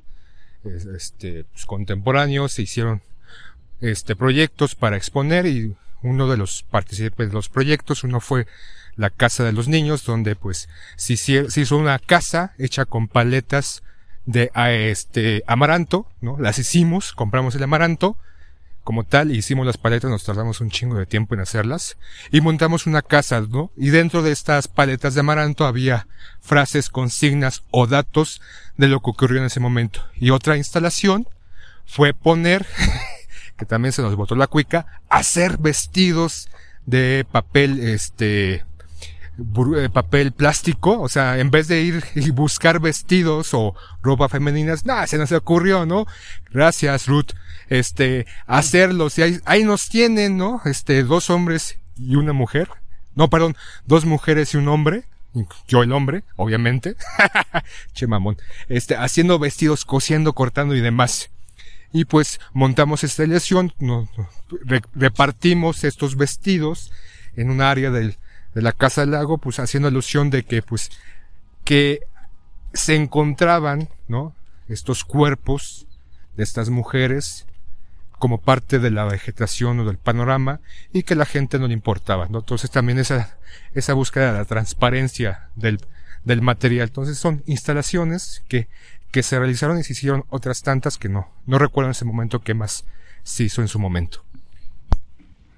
este, 0.96 1.44
pues, 1.46 1.66
contemporáneos 1.66 2.54
se 2.54 2.62
hicieron 2.62 3.02
este, 3.82 4.16
proyectos 4.16 4.76
para 4.76 4.96
exponer 4.96 5.48
y 5.48 5.76
uno 6.04 6.30
de 6.30 6.38
los 6.38 6.68
participantes 6.70 7.30
de 7.30 7.34
los 7.34 7.50
proyectos, 7.50 8.04
uno 8.04 8.20
fue 8.20 8.46
la 8.96 9.10
Casa 9.10 9.44
de 9.44 9.54
los 9.54 9.68
Niños, 9.68 10.06
donde 10.06 10.36
pues 10.36 10.70
se, 10.96 11.14
hizo 11.16 11.78
una 11.78 11.98
casa 11.98 12.54
hecha 12.60 12.86
con 12.86 13.08
paletas 13.08 13.82
de 14.28 14.52
este 14.92 15.44
amaranto, 15.48 16.06
¿no? 16.22 16.38
Las 16.38 16.60
hicimos, 16.60 17.12
compramos 17.12 17.56
el 17.56 17.64
amaranto, 17.64 18.18
como 18.88 19.04
tal, 19.04 19.36
hicimos 19.36 19.66
las 19.66 19.76
paletas, 19.76 20.10
nos 20.10 20.24
tardamos 20.24 20.62
un 20.62 20.70
chingo 20.70 20.96
de 20.96 21.06
tiempo 21.06 21.36
en 21.36 21.42
hacerlas, 21.42 21.98
y 22.32 22.40
montamos 22.40 22.88
una 22.88 23.02
casa, 23.02 23.42
¿no? 23.42 23.70
Y 23.76 23.90
dentro 23.90 24.22
de 24.24 24.32
estas 24.32 24.70
paletas 24.70 25.14
de 25.14 25.20
amaranto 25.20 25.66
había 25.66 26.08
frases, 26.40 26.88
consignas 26.88 27.64
o 27.70 27.86
datos 27.86 28.42
de 28.78 28.88
lo 28.88 29.02
que 29.02 29.10
ocurrió 29.10 29.40
en 29.40 29.48
ese 29.48 29.60
momento. 29.60 30.06
Y 30.16 30.30
otra 30.30 30.56
instalación 30.56 31.28
fue 31.86 32.14
poner, 32.14 32.66
que 33.58 33.66
también 33.66 33.92
se 33.92 34.02
nos 34.02 34.16
botó 34.16 34.36
la 34.36 34.48
cuica, 34.48 35.02
hacer 35.10 35.58
vestidos 35.58 36.48
de 36.86 37.26
papel, 37.30 37.82
este, 37.82 38.64
eh, 39.38 39.90
papel 39.92 40.32
plástico, 40.32 41.02
o 41.02 41.10
sea, 41.10 41.40
en 41.40 41.52
vez 41.52 41.68
de 41.68 41.82
ir 41.82 42.06
y 42.16 42.32
buscar 42.32 42.80
vestidos 42.80 43.54
o 43.54 43.76
ropa 44.02 44.30
femeninas, 44.30 44.86
nada, 44.86 45.08
se 45.08 45.18
nos 45.18 45.34
ocurrió, 45.34 45.86
¿no? 45.86 46.06
Gracias, 46.54 47.08
Ruth. 47.08 47.34
Este, 47.70 48.26
hacerlos, 48.46 49.18
y 49.18 49.24
ahí, 49.24 49.40
ahí 49.46 49.64
nos 49.64 49.90
tienen, 49.90 50.38
¿no? 50.38 50.62
Este, 50.66 51.04
dos 51.04 51.30
hombres 51.30 51.78
y 51.98 52.16
una 52.16 52.34
mujer. 52.34 52.70
No, 53.16 53.30
perdón, 53.30 53.56
dos 53.86 54.06
mujeres 54.06 54.54
y 54.54 54.58
un 54.58 54.68
hombre. 54.68 55.04
Yo 55.68 55.84
el 55.84 55.92
hombre, 55.92 56.24
obviamente. 56.36 56.96
che 57.94 58.08
mamón. 58.08 58.38
Este, 58.70 58.96
haciendo 58.96 59.40
vestidos, 59.40 59.86
cosiendo, 59.86 60.34
cortando 60.34 60.76
y 60.76 60.82
demás. 60.82 61.30
Y 61.94 62.06
pues 62.06 62.40
montamos 62.54 63.04
esta 63.04 63.24
nos, 63.26 64.10
repartimos 64.94 65.84
estos 65.84 66.16
vestidos 66.16 66.92
en 67.36 67.50
un 67.50 67.62
área 67.62 67.92
del, 67.92 68.18
de 68.54 68.62
la 68.62 68.72
Casa 68.72 69.02
del 69.02 69.12
Lago, 69.12 69.38
pues 69.38 69.60
haciendo 69.60 69.88
alusión 69.88 70.30
de 70.30 70.44
que, 70.44 70.62
pues, 70.62 70.92
que 71.64 72.02
se 72.74 72.96
encontraban, 72.96 73.90
¿no? 74.08 74.36
Estos 74.68 75.06
cuerpos 75.06 75.88
de 76.36 76.44
estas 76.44 76.70
mujeres 76.70 77.46
como 78.20 78.40
parte 78.40 78.80
de 78.80 78.92
la 78.92 79.06
vegetación 79.06 79.80
o 79.80 79.86
del 79.86 79.98
panorama 79.98 80.60
y 80.94 81.04
que 81.04 81.16
la 81.16 81.26
gente 81.26 81.60
no 81.60 81.68
le 81.68 81.74
importaba, 81.74 82.28
¿no? 82.30 82.40
Entonces 82.40 82.72
también 82.72 83.00
esa, 83.00 83.38
esa 83.74 83.94
búsqueda 83.94 84.32
de 84.32 84.40
la 84.40 84.46
transparencia 84.46 85.50
del, 85.56 85.80
del 86.24 86.42
material. 86.42 86.88
Entonces 86.88 87.18
son 87.18 87.44
instalaciones 87.46 88.44
que, 88.48 88.68
que 89.12 89.24
se 89.24 89.38
realizaron 89.38 89.80
y 89.80 89.84
se 89.84 89.94
hicieron 89.94 90.26
otras 90.30 90.62
tantas 90.62 90.98
que 90.98 91.10
no, 91.10 91.32
no 91.46 91.58
recuerdo 91.60 91.90
en 91.90 91.92
ese 91.92 92.06
momento 92.06 92.42
qué 92.42 92.54
más 92.54 92.86
se 93.24 93.44
hizo 93.44 93.62
en 93.62 93.68
su 93.68 93.80
momento. 93.80 94.24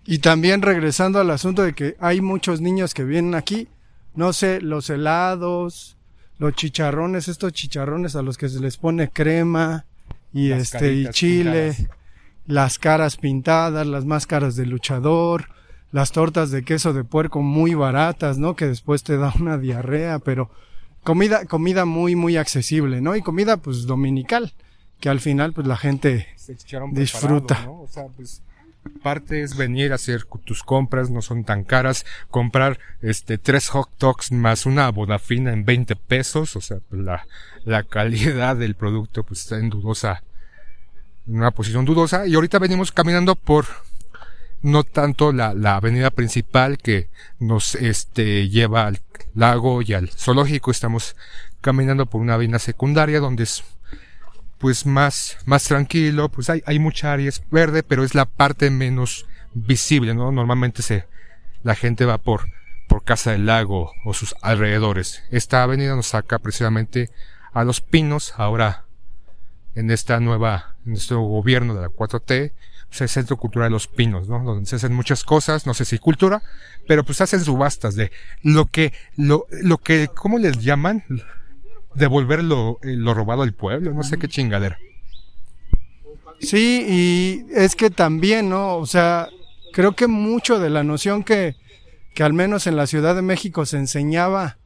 Y 0.06 0.20
también 0.20 0.62
regresando 0.62 1.20
al 1.20 1.30
asunto 1.30 1.62
de 1.62 1.74
que 1.74 1.96
hay 2.00 2.20
muchos 2.20 2.62
niños 2.62 2.94
que 2.94 3.04
vienen 3.04 3.36
aquí, 3.36 3.68
no 4.16 4.34
sé, 4.34 4.60
los 4.60 4.90
helados, 4.90 5.98
los 6.40 6.54
chicharrones, 6.56 7.28
estos 7.28 7.54
chicharrones 7.54 8.16
a 8.16 8.24
los 8.24 8.38
que 8.38 8.50
se 8.50 8.60
les 8.60 8.78
pone 8.78 9.10
crema 9.10 9.86
y 10.34 10.52
este 10.52 10.94
y 10.94 11.10
chile, 11.10 11.76
las 12.50 12.80
caras 12.80 13.16
pintadas, 13.16 13.86
las 13.86 14.06
máscaras 14.06 14.56
de 14.56 14.66
luchador, 14.66 15.50
las 15.92 16.12
tortas 16.12 16.50
de 16.50 16.64
queso 16.64 16.94
de 16.94 17.04
puerco 17.04 17.44
muy 17.44 17.76
baratas, 17.76 18.40
¿no? 18.40 18.56
Que 18.56 18.66
después 18.66 19.04
te 19.04 19.18
da 19.18 19.32
una 19.40 19.60
diarrea, 19.60 20.18
pero 20.18 20.50
comida 21.04 21.46
comida 21.46 21.86
muy 21.86 22.16
muy 22.16 22.38
accesible, 22.38 23.02
¿no? 23.02 23.16
Y 23.16 23.22
comida 23.22 23.58
pues 23.58 23.86
dominical, 23.86 24.54
que 25.00 25.10
al 25.10 25.20
final 25.20 25.54
pues 25.54 25.68
la 25.68 25.78
gente 25.78 26.28
disfruta. 26.92 27.66
¿no? 27.66 27.82
O 27.82 27.88
sea, 27.88 28.08
pues 28.08 28.42
parte 29.04 29.44
es 29.44 29.56
venir 29.56 29.92
a 29.92 29.96
hacer 29.96 30.24
tus 30.44 30.64
compras, 30.64 31.12
no 31.12 31.22
son 31.22 31.44
tan 31.44 31.64
caras, 31.64 32.04
comprar 32.32 32.80
este 33.04 33.38
tres 33.38 33.70
hot 33.70 33.92
dogs 34.00 34.32
más 34.32 34.66
una 34.66 34.90
bodafina 34.90 35.54
en 35.54 35.66
20 35.66 35.96
pesos, 35.96 36.56
o 36.56 36.62
sea, 36.62 36.78
pues, 36.90 37.00
la, 37.04 37.28
la 37.64 37.84
calidad 37.84 38.56
del 38.56 38.74
producto 38.74 39.24
pues 39.24 39.42
está 39.42 39.60
en 39.60 39.70
dudosa, 39.70 40.24
en 41.30 41.38
una 41.38 41.52
posición 41.52 41.86
dudosa, 41.86 42.26
y 42.28 42.36
ahorita 42.36 42.60
venimos 42.60 42.92
caminando 42.92 43.36
por 43.36 43.66
no 44.62 44.84
tanto 44.84 45.32
la, 45.32 45.54
la 45.54 45.76
avenida 45.76 46.10
principal 46.10 46.78
que 46.78 47.10
nos 47.40 47.76
este 47.76 48.50
lleva 48.50 48.88
al 48.88 49.00
lago 49.36 49.82
y 49.82 49.94
al 49.94 50.10
zoológico, 50.10 50.72
estamos 50.72 51.16
caminando 51.62 52.08
por 52.08 52.20
una 52.20 52.34
avenida 52.34 52.60
secundaria 52.60 53.20
donde 53.20 53.44
es 53.44 53.64
pues 54.58 54.86
más, 54.86 55.38
más 55.46 55.64
tranquilo, 55.64 56.30
pues 56.30 56.50
hay, 56.50 56.62
hay 56.66 56.80
mucha 56.80 57.14
área 57.14 57.32
verde, 57.50 57.82
pero 57.84 58.04
es 58.04 58.14
la 58.14 58.26
parte 58.26 58.70
menos 58.70 59.26
visible, 59.54 60.14
¿no? 60.14 60.32
Normalmente 60.32 60.82
se, 60.82 61.06
la 61.64 61.76
gente 61.76 62.04
va 62.04 62.18
por, 62.18 62.50
por 62.88 63.06
Casa 63.06 63.32
del 63.32 63.46
Lago 63.46 63.94
o 64.04 64.14
sus 64.14 64.36
alrededores. 64.42 65.24
Esta 65.32 65.64
avenida 65.64 65.96
nos 65.96 66.08
saca 66.08 66.40
precisamente 66.40 67.10
a 67.54 67.64
Los 67.64 67.80
Pinos, 67.80 68.34
ahora 68.36 68.84
en 69.76 69.92
esta 69.92 70.20
nueva, 70.20 70.76
en 70.86 70.94
este 70.94 71.16
gobierno 71.16 71.76
de 71.76 71.82
la 71.82 71.90
4T, 71.90 72.52
pues 72.88 73.02
el 73.02 73.10
Centro 73.10 73.38
Cultural 73.38 73.70
de 73.70 73.74
Los 73.74 73.88
Pinos, 73.88 74.28
¿no? 74.28 74.44
Donde 74.44 74.66
se 74.66 74.78
hacen 74.78 74.94
muchas 74.94 75.24
cosas, 75.24 75.68
no 75.68 75.74
sé 75.74 75.86
si 75.86 76.00
cultura, 76.00 76.42
pero 76.88 77.04
pues 77.04 77.22
hacen 77.22 77.42
subastas 77.42 77.96
de 77.96 78.12
lo 78.42 78.66
que, 78.66 78.94
lo, 79.16 79.46
lo 79.52 79.78
que, 79.78 80.10
¿cómo 80.14 80.40
les 80.40 80.60
llaman? 80.60 81.04
devolver 81.96 82.44
lo, 82.44 82.80
eh, 82.84 82.96
lo 82.96 83.14
robado 83.14 83.44
al 83.44 83.54
pueblo, 83.54 83.94
no 83.94 84.04
sé 84.04 84.18
qué 84.18 84.28
chingadera. 84.28 84.78
Sí, 86.40 86.86
y 86.88 87.46
es 87.54 87.76
que 87.76 87.90
también, 87.90 88.50
¿no? 88.50 88.78
O 88.78 88.86
sea, 88.86 89.28
creo 89.74 89.94
que 89.94 90.08
mucho 90.08 90.60
de 90.60 90.70
la 90.70 90.84
noción 90.84 91.24
que, 91.24 91.56
que 92.16 92.24
al 92.24 92.34
menos 92.34 92.66
en 92.66 92.78
la 92.78 92.88
Ciudad 92.88 93.16
de 93.16 93.22
México 93.22 93.66
se 93.66 93.78
enseñaba 93.78 94.58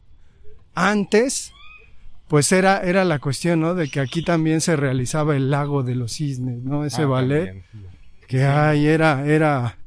antes, 0.75 1.51
pues 2.27 2.51
era, 2.51 2.79
era 2.81 3.03
la 3.05 3.19
cuestión, 3.19 3.59
¿no? 3.61 3.75
De 3.75 3.89
que 3.89 3.99
aquí 3.99 4.23
también 4.23 4.61
se 4.61 4.75
realizaba 4.75 5.35
el 5.35 5.51
lago 5.51 5.83
de 5.83 5.95
los 5.95 6.13
cisnes, 6.13 6.63
¿no? 6.63 6.85
Ese 6.85 7.03
Ah, 7.03 7.07
ballet 7.07 7.63
que 8.27 8.43
ay, 8.45 8.87
era, 8.87 9.25
era 9.27 9.77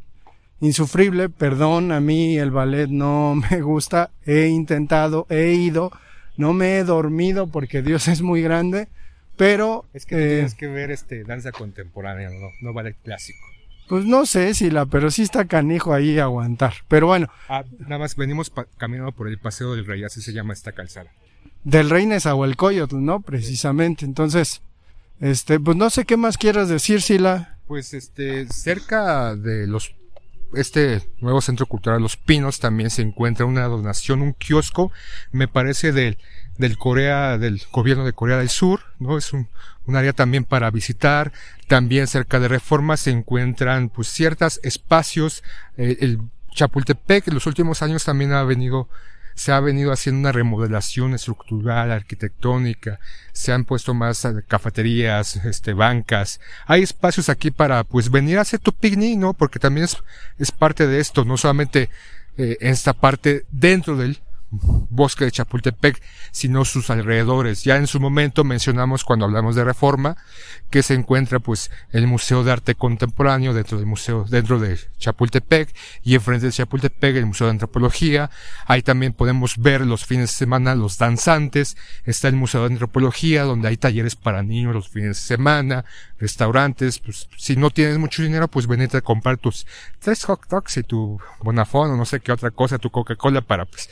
insufrible, 0.60 1.28
perdón, 1.28 1.92
a 1.92 2.00
mí 2.00 2.38
el 2.38 2.50
ballet 2.50 2.88
no 2.88 3.34
me 3.50 3.60
gusta, 3.62 4.10
he 4.24 4.46
intentado, 4.46 5.26
he 5.28 5.52
ido, 5.52 5.90
no 6.36 6.52
me 6.52 6.76
he 6.78 6.84
dormido 6.84 7.46
porque 7.48 7.82
Dios 7.82 8.08
es 8.08 8.22
muy 8.22 8.42
grande, 8.42 8.88
pero 9.36 9.84
Es 9.92 10.06
que 10.06 10.16
eh, 10.16 10.34
tienes 10.36 10.54
que 10.54 10.66
ver 10.68 10.90
este 10.90 11.24
danza 11.24 11.52
contemporánea, 11.52 12.30
no, 12.30 12.48
no 12.62 12.72
ballet 12.72 12.96
clásico. 13.02 13.38
pues 13.88 14.04
no 14.04 14.24
sé 14.26 14.54
si 14.54 14.70
la, 14.70 14.86
pero 14.86 15.10
sí 15.10 15.22
está 15.22 15.44
canijo 15.46 15.92
ahí 15.92 16.18
aguantar. 16.18 16.74
Pero 16.88 17.08
bueno, 17.08 17.28
Ah, 17.48 17.64
nada 17.80 17.98
más 17.98 18.16
venimos 18.16 18.52
caminando 18.78 19.12
por 19.12 19.28
el 19.28 19.38
Paseo 19.38 19.74
del 19.74 19.84
Rey, 19.86 20.04
así 20.04 20.22
se 20.22 20.32
llama 20.32 20.52
esta 20.54 20.72
calzada. 20.72 21.10
Del 21.66 21.90
rey 21.90 22.06
Nezahualcóyotl, 22.06 23.04
¿no? 23.04 23.20
Precisamente. 23.20 24.04
Entonces, 24.04 24.62
este, 25.20 25.58
pues 25.58 25.76
no 25.76 25.90
sé 25.90 26.04
qué 26.04 26.16
más 26.16 26.38
quieras 26.38 26.68
decir, 26.68 27.02
Sila. 27.02 27.58
Pues 27.66 27.92
este, 27.92 28.46
cerca 28.46 29.34
de 29.34 29.66
los 29.66 29.92
este 30.54 31.02
nuevo 31.20 31.40
centro 31.40 31.66
cultural 31.66 32.00
Los 32.00 32.16
Pinos 32.16 32.60
también 32.60 32.88
se 32.88 33.02
encuentra 33.02 33.46
una 33.46 33.64
donación, 33.64 34.22
un 34.22 34.32
kiosco, 34.32 34.92
me 35.32 35.48
parece 35.48 35.90
del 35.90 36.18
del 36.56 36.78
Corea, 36.78 37.36
del 37.36 37.60
gobierno 37.72 38.04
de 38.04 38.12
Corea 38.12 38.38
del 38.38 38.48
Sur, 38.48 38.82
¿no? 39.00 39.18
Es 39.18 39.32
un, 39.32 39.48
un 39.86 39.96
área 39.96 40.12
también 40.12 40.44
para 40.44 40.70
visitar. 40.70 41.32
También 41.66 42.06
cerca 42.06 42.38
de 42.38 42.46
Reforma 42.46 42.96
se 42.96 43.10
encuentran 43.10 43.88
pues 43.88 44.06
ciertos 44.08 44.60
espacios. 44.62 45.42
Eh, 45.76 45.98
el 46.00 46.20
Chapultepec 46.52 47.26
en 47.26 47.34
los 47.34 47.46
últimos 47.46 47.82
años 47.82 48.04
también 48.04 48.32
ha 48.32 48.44
venido 48.44 48.88
se 49.36 49.52
ha 49.52 49.60
venido 49.60 49.92
haciendo 49.92 50.18
una 50.18 50.32
remodelación 50.32 51.14
estructural, 51.14 51.92
arquitectónica, 51.92 52.98
se 53.32 53.52
han 53.52 53.64
puesto 53.64 53.92
más 53.92 54.24
eh, 54.24 54.42
cafeterías, 54.48 55.36
este, 55.44 55.74
bancas, 55.74 56.40
hay 56.66 56.82
espacios 56.82 57.28
aquí 57.28 57.50
para, 57.50 57.84
pues, 57.84 58.10
venir 58.10 58.38
a 58.38 58.40
hacer 58.40 58.60
tu 58.60 58.72
picnic, 58.72 59.18
¿no? 59.18 59.34
Porque 59.34 59.58
también 59.58 59.84
es, 59.84 59.98
es 60.38 60.50
parte 60.50 60.86
de 60.86 61.00
esto, 61.00 61.24
no 61.26 61.36
solamente 61.36 61.90
eh, 62.38 62.56
esta 62.60 62.94
parte 62.94 63.44
dentro 63.50 63.96
del 63.96 64.18
bosque 64.50 65.24
de 65.24 65.32
Chapultepec, 65.32 66.00
sino 66.30 66.64
sus 66.64 66.90
alrededores. 66.90 67.64
Ya 67.64 67.76
en 67.76 67.86
su 67.86 68.00
momento 68.00 68.44
mencionamos 68.44 69.04
cuando 69.04 69.24
hablamos 69.24 69.56
de 69.56 69.64
reforma, 69.64 70.16
que 70.70 70.82
se 70.82 70.94
encuentra 70.94 71.40
pues 71.40 71.70
el 71.90 72.06
Museo 72.06 72.44
de 72.44 72.52
Arte 72.52 72.74
Contemporáneo 72.74 73.54
dentro 73.54 73.78
del 73.78 73.86
museo, 73.86 74.24
dentro 74.28 74.58
de 74.58 74.78
Chapultepec, 74.98 75.74
y 76.02 76.14
enfrente 76.14 76.46
de 76.46 76.52
Chapultepec 76.52 77.16
el 77.16 77.26
Museo 77.26 77.46
de 77.46 77.52
Antropología. 77.52 78.30
Ahí 78.66 78.82
también 78.82 79.12
podemos 79.12 79.58
ver 79.58 79.80
los 79.80 80.04
fines 80.04 80.30
de 80.30 80.36
semana 80.36 80.74
los 80.74 80.98
danzantes. 80.98 81.76
Está 82.04 82.28
el 82.28 82.36
Museo 82.36 82.62
de 82.62 82.74
Antropología, 82.74 83.44
donde 83.44 83.68
hay 83.68 83.76
talleres 83.76 84.16
para 84.16 84.42
niños 84.42 84.74
los 84.74 84.88
fines 84.88 85.16
de 85.16 85.22
semana, 85.22 85.84
restaurantes, 86.18 86.98
pues 86.98 87.28
si 87.36 87.56
no 87.56 87.70
tienes 87.70 87.98
mucho 87.98 88.22
dinero, 88.22 88.48
pues 88.48 88.66
venite 88.66 88.96
a 88.96 89.02
comprar 89.02 89.38
tus 89.38 89.66
tres 89.98 90.24
hot 90.24 90.46
dogs 90.48 90.76
y 90.76 90.82
tu 90.82 91.20
Bonafón 91.40 91.90
o 91.90 91.96
no 91.96 92.04
sé 92.04 92.20
qué 92.20 92.32
otra 92.32 92.50
cosa, 92.50 92.78
tu 92.78 92.90
Coca-Cola 92.90 93.40
para 93.40 93.64
pues 93.64 93.88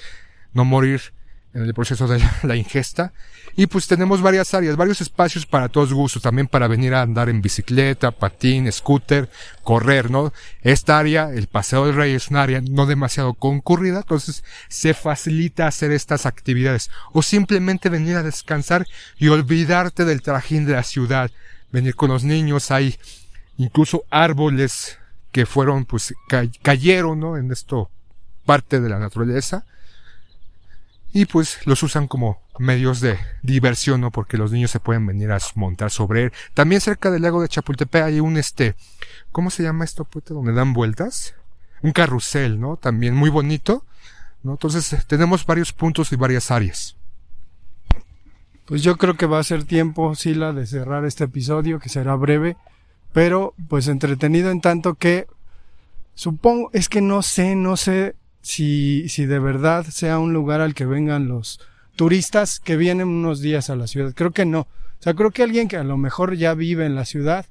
no 0.55 0.65
morir 0.65 1.13
en 1.55 1.63
el 1.63 1.73
proceso 1.73 2.09
de 2.09 2.21
la, 2.43 2.57
ingesta. 2.57 3.13
Y 3.57 3.67
pues 3.67 3.87
tenemos 3.87 4.21
varias 4.21 4.53
áreas, 4.55 4.77
varios 4.77 5.01
espacios 5.01 5.47
para 5.47 5.69
todos 5.69 5.93
gustos, 5.93 6.23
también 6.23 6.49
para 6.49 6.67
venir 6.67 6.95
a 6.95 7.03
andar 7.03 7.29
en 7.29 7.41
bicicleta, 7.41 8.11
patín, 8.11 8.71
scooter, 8.73 9.31
correr, 9.63 10.11
¿no? 10.11 10.33
Esta 10.63 10.99
área, 10.99 11.31
el 11.31 11.47
Paseo 11.47 11.87
del 11.87 11.95
Rey, 11.95 12.13
es 12.15 12.29
un 12.29 12.37
área 12.37 12.61
no 12.61 12.87
demasiado 12.87 13.35
concurrida, 13.35 13.99
entonces 13.99 14.43
se 14.69 14.95
facilita 14.95 15.69
hacer 15.69 15.93
estas 15.93 16.27
actividades. 16.27 16.91
O 17.13 17.23
simplemente 17.23 17.89
venir 17.89 18.17
a 18.17 18.25
descansar 18.25 18.87
y 19.17 19.29
olvidarte 19.29 20.05
del 20.05 20.23
trajín 20.23 20.67
de 20.67 20.73
la 20.73 20.83
ciudad. 20.83 21.31
Venir 21.71 21.95
con 21.95 22.11
los 22.11 22.25
niños, 22.25 22.73
hay 22.73 22.97
incluso 23.57 24.05
árboles 24.11 24.99
que 25.31 25.47
fueron, 25.47 25.85
pues, 25.85 26.15
ca- 26.29 26.49
cayeron, 26.63 27.21
¿no? 27.21 27.37
En 27.37 27.53
esto, 27.53 27.91
parte 28.45 28.81
de 28.81 28.89
la 28.89 28.99
naturaleza 28.99 29.65
y 31.15 31.27
pues 31.27 31.65
los 31.65 31.81
usan 31.85 32.09
como 32.09 32.43
medios 32.59 33.01
de 33.01 33.17
diversión, 33.43 34.01
¿no? 34.01 34.11
Porque 34.11 34.37
los 34.37 34.51
niños 34.51 34.73
se 34.73 34.81
pueden 34.81 35.07
venir 35.07 35.31
a 35.31 35.39
montar 35.55 35.93
sobre 35.93 36.25
él. 36.25 36.33
También 36.55 36.81
cerca 36.81 37.09
del 37.13 37.23
lago 37.23 37.41
de 37.41 37.49
Chapultepec 37.49 38.03
hay 38.03 38.19
un 38.19 38.37
este, 38.37 38.75
¿cómo 39.31 39.51
se 39.51 39.63
llama 39.63 39.85
esto, 39.85 40.05
puente 40.05 40.35
donde 40.35 40.53
dan 40.53 40.73
vueltas? 40.73 41.37
Un 41.83 41.93
carrusel, 41.93 42.61
¿no? 42.61 42.77
También 42.77 43.15
muy 43.15 43.31
bonito, 43.31 43.87
¿no? 44.43 44.53
Entonces 44.53 44.93
eh, 44.93 45.03
tenemos 45.07 45.47
varios 45.47 45.73
puntos 45.73 46.13
y 46.13 46.17
varias 46.17 46.51
áreas. 46.51 46.97
Pues 48.65 48.83
yo 48.83 48.97
creo 48.97 49.17
que 49.17 49.27
va 49.27 49.39
a 49.39 49.45
ser 49.45 49.63
tiempo, 49.63 50.17
Sila, 50.17 50.53
de 50.53 50.67
cerrar 50.67 51.05
este 51.05 51.25
episodio, 51.25 51.79
que 51.79 51.91
será 51.91 52.17
breve, 52.17 52.57
pero 53.13 53.55
pues 53.69 53.87
entretenido 53.87 54.51
en 54.51 54.61
tanto 54.61 54.95
que 54.95 55.29
supongo, 56.17 56.71
es 56.73 56.89
que 56.89 57.01
no 57.01 57.23
sé, 57.23 57.55
no 57.55 57.77
sé 57.77 58.17
si, 58.45 59.09
si 59.09 59.25
de 59.25 59.39
verdad 59.39 59.87
sea 59.87 60.19
un 60.19 60.35
lugar 60.35 60.61
al 60.61 60.75
que 60.75 60.85
vengan 60.85 61.29
los 61.29 61.61
turistas 61.97 62.61
que 62.61 62.77
vienen 62.77 63.09
unos 63.09 63.41
días 63.41 63.71
a 63.71 63.77
la 63.77 63.87
ciudad. 63.87 64.13
Creo 64.15 64.33
que 64.33 64.45
no. 64.45 64.61
O 64.61 65.03
sea, 65.03 65.15
creo 65.15 65.31
que 65.31 65.43
alguien 65.43 65.67
que 65.67 65.79
a 65.79 65.85
lo 65.85 65.97
mejor 65.97 66.37
ya 66.37 66.53
vive 66.53 66.85
en 66.85 66.95
la 66.95 67.07
ciudad, 67.07 67.47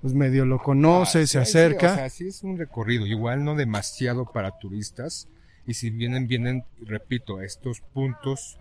pues 0.00 0.14
medio 0.14 0.44
lo 0.46 0.62
conoce, 0.62 1.22
Ah, 1.22 1.26
se 1.26 1.26
sí, 1.26 1.38
acerca. 1.38 1.88
Sí, 1.88 1.92
o 1.92 1.96
sea, 1.96 2.10
sí 2.10 2.28
es 2.28 2.42
un 2.44 2.58
recorrido, 2.58 3.06
igual 3.06 3.44
no 3.44 3.56
demasiado 3.56 4.24
para 4.24 4.56
turistas. 4.58 5.26
Y 5.66 5.74
si 5.74 5.90
vienen, 5.90 6.28
vienen, 6.28 6.64
repito, 6.80 7.38
a 7.38 7.44
estos 7.44 7.80
puntos 7.80 8.56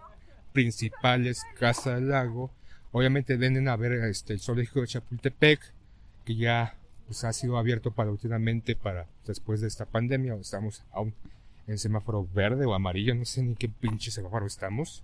principales, 0.53 1.43
Casa 1.59 1.95
del 1.95 2.09
Lago. 2.09 2.49
Obviamente 2.91 3.37
vienen 3.37 3.67
a 3.67 3.75
ver 3.75 3.91
este, 4.05 4.33
el 4.33 4.39
zoológico 4.39 4.81
de 4.81 4.87
Chapultepec, 4.87 5.59
que 6.23 6.35
ya 6.35 6.77
pues, 7.05 7.23
ha 7.25 7.31
sido 7.31 7.59
abierto 7.59 7.91
paulatinamente 7.91 8.75
para 8.75 9.05
después 9.27 9.61
de 9.61 9.67
esta 9.67 9.85
pandemia. 9.85 10.33
Estamos 10.33 10.83
aún 10.91 11.13
en 11.67 11.77
semáforo 11.77 12.27
verde 12.33 12.65
o 12.65 12.73
amarillo, 12.73 13.15
no 13.15 13.25
sé 13.25 13.43
ni 13.43 13.55
qué 13.55 13.69
pinche 13.69 14.11
semáforo 14.11 14.45
estamos. 14.45 15.03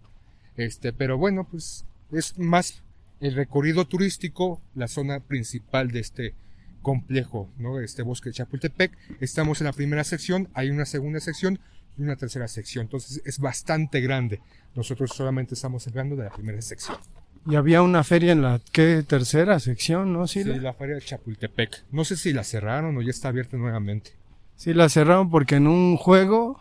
Este, 0.58 0.93
pero 0.93 1.17
bueno, 1.17 1.47
pues 1.50 1.86
es 2.12 2.38
más 2.38 2.84
el 3.19 3.36
recorrido 3.36 3.86
turístico, 3.86 4.62
la 4.76 4.88
zona 4.88 5.19
principal 5.19 5.91
de 5.91 6.00
este 6.00 6.34
complejo, 6.82 7.50
¿no? 7.58 7.80
Este 7.80 8.02
bosque 8.02 8.30
de 8.30 8.34
Chapultepec. 8.34 8.91
Estamos 9.19 9.62
en 9.62 9.67
la 9.67 9.74
primera 9.74 10.04
sección, 10.04 10.50
hay 10.54 10.69
una 10.69 10.86
segunda 10.86 11.19
sección 11.19 11.60
y 11.97 12.02
una 12.04 12.15
tercera 12.15 12.47
sección. 12.47 12.86
Entonces 12.86 13.21
es 13.26 13.39
bastante 13.39 14.02
grande. 14.02 14.41
Nosotros 14.76 15.12
solamente 15.12 15.54
estamos 15.54 15.88
hablando 15.88 16.15
de 16.15 16.26
la 16.26 16.32
primera 16.32 16.62
sección. 16.62 16.97
Y 17.47 17.56
había 17.56 17.82
una 17.82 18.04
feria 18.04 18.32
en 18.34 18.41
la 18.43 18.62
¿qué? 18.71 19.04
tercera 19.08 19.60
sección, 19.60 20.13
¿no, 20.13 20.28
Sí, 20.28 20.43
la 20.43 20.74
feria 20.74 20.95
de 20.95 21.02
Chapultepec. 21.02 21.86
No 21.91 22.06
sé 22.06 22.15
si 22.15 22.34
la 22.34 22.43
cerraron 22.43 22.95
o 22.97 23.02
ya 23.02 23.10
está 23.10 23.30
abierta 23.30 23.58
nuevamente. 23.58 24.12
Sí, 24.62 24.76
la 24.76 24.89
cerraron 24.89 25.32
porque 25.32 25.56
en 25.56 25.65
un 25.65 25.97
juego 25.97 26.60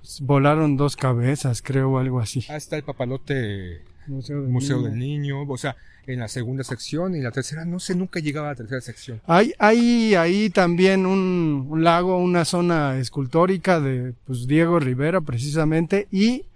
pues, 0.00 0.22
volaron 0.22 0.78
dos 0.78 0.96
cabezas, 0.96 1.60
creo, 1.60 1.90
o 1.90 1.98
algo 1.98 2.18
así. 2.18 2.42
Ah, 2.48 2.56
está 2.56 2.78
el 2.78 2.82
papalote 2.82 3.82
Museo 4.06 4.40
del 4.40 4.48
Museo 4.48 4.76
Niño. 4.78 4.88
del 4.88 4.98
Niño, 4.98 5.42
o 5.42 5.58
sea, 5.58 5.76
en 6.06 6.20
la 6.20 6.28
segunda 6.28 6.64
sección 6.64 7.14
y 7.14 7.20
la 7.20 7.32
tercera, 7.32 7.66
no 7.66 7.78
sé, 7.78 7.94
nunca 7.94 8.20
llegaba 8.20 8.46
a 8.46 8.50
la 8.52 8.56
tercera 8.56 8.80
sección. 8.80 9.20
Hay, 9.26 9.52
hay 9.58 10.14
ahí 10.14 10.48
también 10.48 11.04
un, 11.04 11.66
un 11.68 11.84
lago, 11.84 12.16
una 12.16 12.46
zona 12.46 12.96
escultórica 12.96 13.80
de 13.80 14.14
pues, 14.24 14.46
Diego 14.46 14.80
Rivera 14.80 15.20
precisamente 15.20 16.08
y 16.10 16.46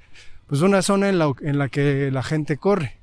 pues 0.46 0.62
una 0.62 0.80
zona 0.80 1.10
en 1.10 1.18
la, 1.18 1.30
en 1.42 1.58
la 1.58 1.68
que 1.68 2.10
la 2.10 2.22
gente 2.22 2.56
corre. 2.56 2.96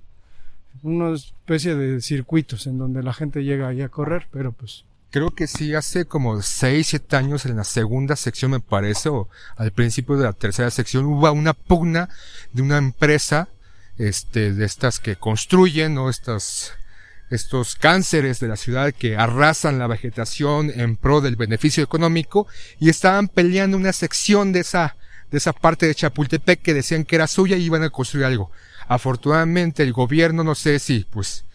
Una 0.82 1.14
especie 1.14 1.76
de 1.76 2.02
circuitos 2.02 2.66
en 2.66 2.80
donde 2.80 3.04
la 3.04 3.14
gente 3.14 3.44
llega 3.44 3.68
ahí 3.68 3.84
a 3.84 3.90
correr, 3.90 4.26
pero 4.32 4.52
pues 4.52 4.84
Creo 5.10 5.32
que 5.32 5.48
sí, 5.48 5.74
hace 5.74 6.06
como 6.06 6.42
6, 6.42 6.86
7 6.86 7.16
años 7.16 7.46
en 7.46 7.56
la 7.56 7.64
segunda 7.64 8.18
sección 8.18 8.52
me 8.52 8.60
parece, 8.60 9.08
o 9.08 9.30
al 9.56 9.72
principio 9.72 10.18
de 10.18 10.26
la 10.26 10.34
tercera 10.34 10.70
sección, 10.70 11.06
hubo 11.06 11.32
una 11.32 11.54
pugna 11.54 12.10
de 12.52 12.62
una 12.62 12.78
empresa, 12.78 13.48
este, 13.98 14.54
de 14.54 14.66
estas 14.66 15.00
que 15.00 15.16
construyen, 15.16 15.96
¿no? 15.96 16.10
Estas, 16.10 16.74
estos 17.30 17.76
cánceres 17.76 18.40
de 18.42 18.50
la 18.50 18.58
ciudad 18.58 18.94
que 18.94 19.16
arrasan 19.16 19.80
la 19.80 19.88
vegetación 19.88 20.72
en 20.76 20.98
pro 20.98 21.22
del 21.22 21.38
beneficio 21.38 21.84
económico 21.84 22.48
y 22.80 22.90
estaban 22.90 23.30
peleando 23.30 23.78
una 23.78 23.94
sección 23.94 24.52
de 24.52 24.60
esa, 24.60 24.98
de 25.32 25.38
esa 25.38 25.54
parte 25.54 25.88
de 25.88 25.96
Chapultepec 25.96 26.62
que 26.62 26.74
decían 26.74 27.06
que 27.06 27.16
era 27.16 27.28
suya 27.28 27.56
y 27.56 27.64
iban 27.64 27.84
a 27.84 27.90
construir 27.90 28.26
algo. 28.26 28.52
Afortunadamente 28.90 29.84
el 29.84 29.94
gobierno, 29.94 30.44
no 30.44 30.56
sé 30.56 30.80
si, 30.80 31.06
pues, 31.10 31.46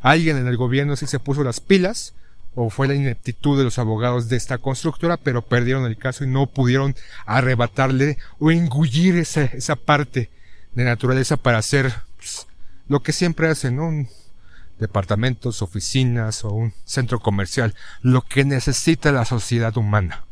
alguien 0.00 0.36
en 0.36 0.48
el 0.48 0.56
gobierno 0.56 0.96
sí 0.96 1.06
se 1.06 1.18
puso 1.20 1.42
las 1.42 1.60
pilas, 1.60 2.14
o 2.60 2.70
fue 2.70 2.88
la 2.88 2.94
ineptitud 2.94 3.56
de 3.56 3.62
los 3.62 3.78
abogados 3.78 4.28
de 4.28 4.36
esta 4.36 4.58
constructora, 4.58 5.16
pero 5.16 5.42
perdieron 5.42 5.84
el 5.86 5.96
caso 5.96 6.24
y 6.24 6.26
no 6.26 6.46
pudieron 6.46 6.96
arrebatarle 7.24 8.18
o 8.40 8.50
engullir 8.50 9.16
esa, 9.16 9.44
esa 9.44 9.76
parte 9.76 10.28
de 10.74 10.84
naturaleza 10.84 11.36
para 11.36 11.58
hacer 11.58 11.92
pues, 12.16 12.48
lo 12.88 13.00
que 13.00 13.12
siempre 13.12 13.48
hacen, 13.48 13.76
¿no? 13.76 13.86
Un- 13.86 14.08
departamentos, 14.80 15.62
oficinas 15.62 16.44
o 16.44 16.50
un 16.50 16.72
centro 16.84 17.20
comercial, 17.20 17.74
lo 18.02 18.22
que 18.22 18.44
necesita 18.44 19.12
la 19.12 19.24
sociedad 19.24 19.76
humana. 19.76 20.24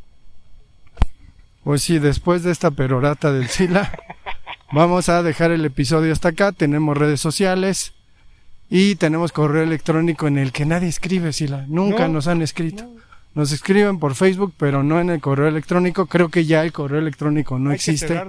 Pues 1.64 1.82
sí, 1.82 1.98
después 1.98 2.42
de 2.44 2.52
esta 2.52 2.70
perorata 2.70 3.32
del 3.32 3.48
Sila, 3.48 3.92
vamos 4.72 5.08
a 5.08 5.22
dejar 5.22 5.50
el 5.50 5.64
episodio 5.64 6.12
hasta 6.12 6.28
acá. 6.28 6.52
Tenemos 6.52 6.96
redes 6.96 7.20
sociales 7.20 7.92
y 8.68 8.96
tenemos 8.96 9.32
correo 9.32 9.62
electrónico 9.62 10.26
en 10.26 10.38
el 10.38 10.52
que 10.52 10.66
nadie 10.66 10.88
escribe, 10.88 11.32
Sila. 11.32 11.64
Nunca 11.68 12.08
nos 12.08 12.26
han 12.26 12.42
escrito. 12.42 12.84
Nos 13.34 13.52
escriben 13.52 13.98
por 13.98 14.14
Facebook, 14.14 14.54
pero 14.56 14.82
no 14.82 14.98
en 14.98 15.10
el 15.10 15.20
correo 15.20 15.48
electrónico. 15.48 16.06
Creo 16.06 16.30
que 16.30 16.46
ya 16.46 16.62
el 16.62 16.72
correo 16.72 17.00
electrónico 17.00 17.58
no 17.58 17.70
existe. 17.70 18.20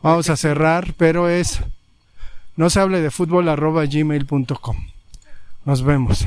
Vamos 0.00 0.30
a 0.30 0.36
cerrar, 0.36 0.94
pero 0.96 1.28
es 1.28 1.60
no 2.56 2.70
se 2.70 2.80
hable 2.80 3.00
de 3.00 3.10
fútbol 3.10 3.48
arroba 3.48 3.84
gmail.com. 3.84 4.76
Nos 5.64 5.82
vemos. 5.82 6.26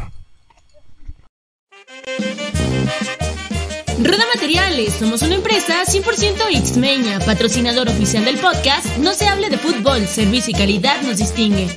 Rueda 4.00 4.26
Materiales, 4.36 4.94
somos 4.94 5.22
una 5.22 5.36
empresa 5.36 5.84
100% 5.86 6.66
Xmeña, 6.66 7.20
patrocinador 7.20 7.88
oficial 7.88 8.26
del 8.26 8.38
podcast 8.38 8.98
No 8.98 9.14
se 9.14 9.28
hable 9.28 9.50
de 9.50 9.58
fútbol, 9.58 10.06
servicio 10.06 10.52
y 10.52 10.58
calidad 10.58 11.02
nos 11.02 11.18
distingue. 11.18 11.68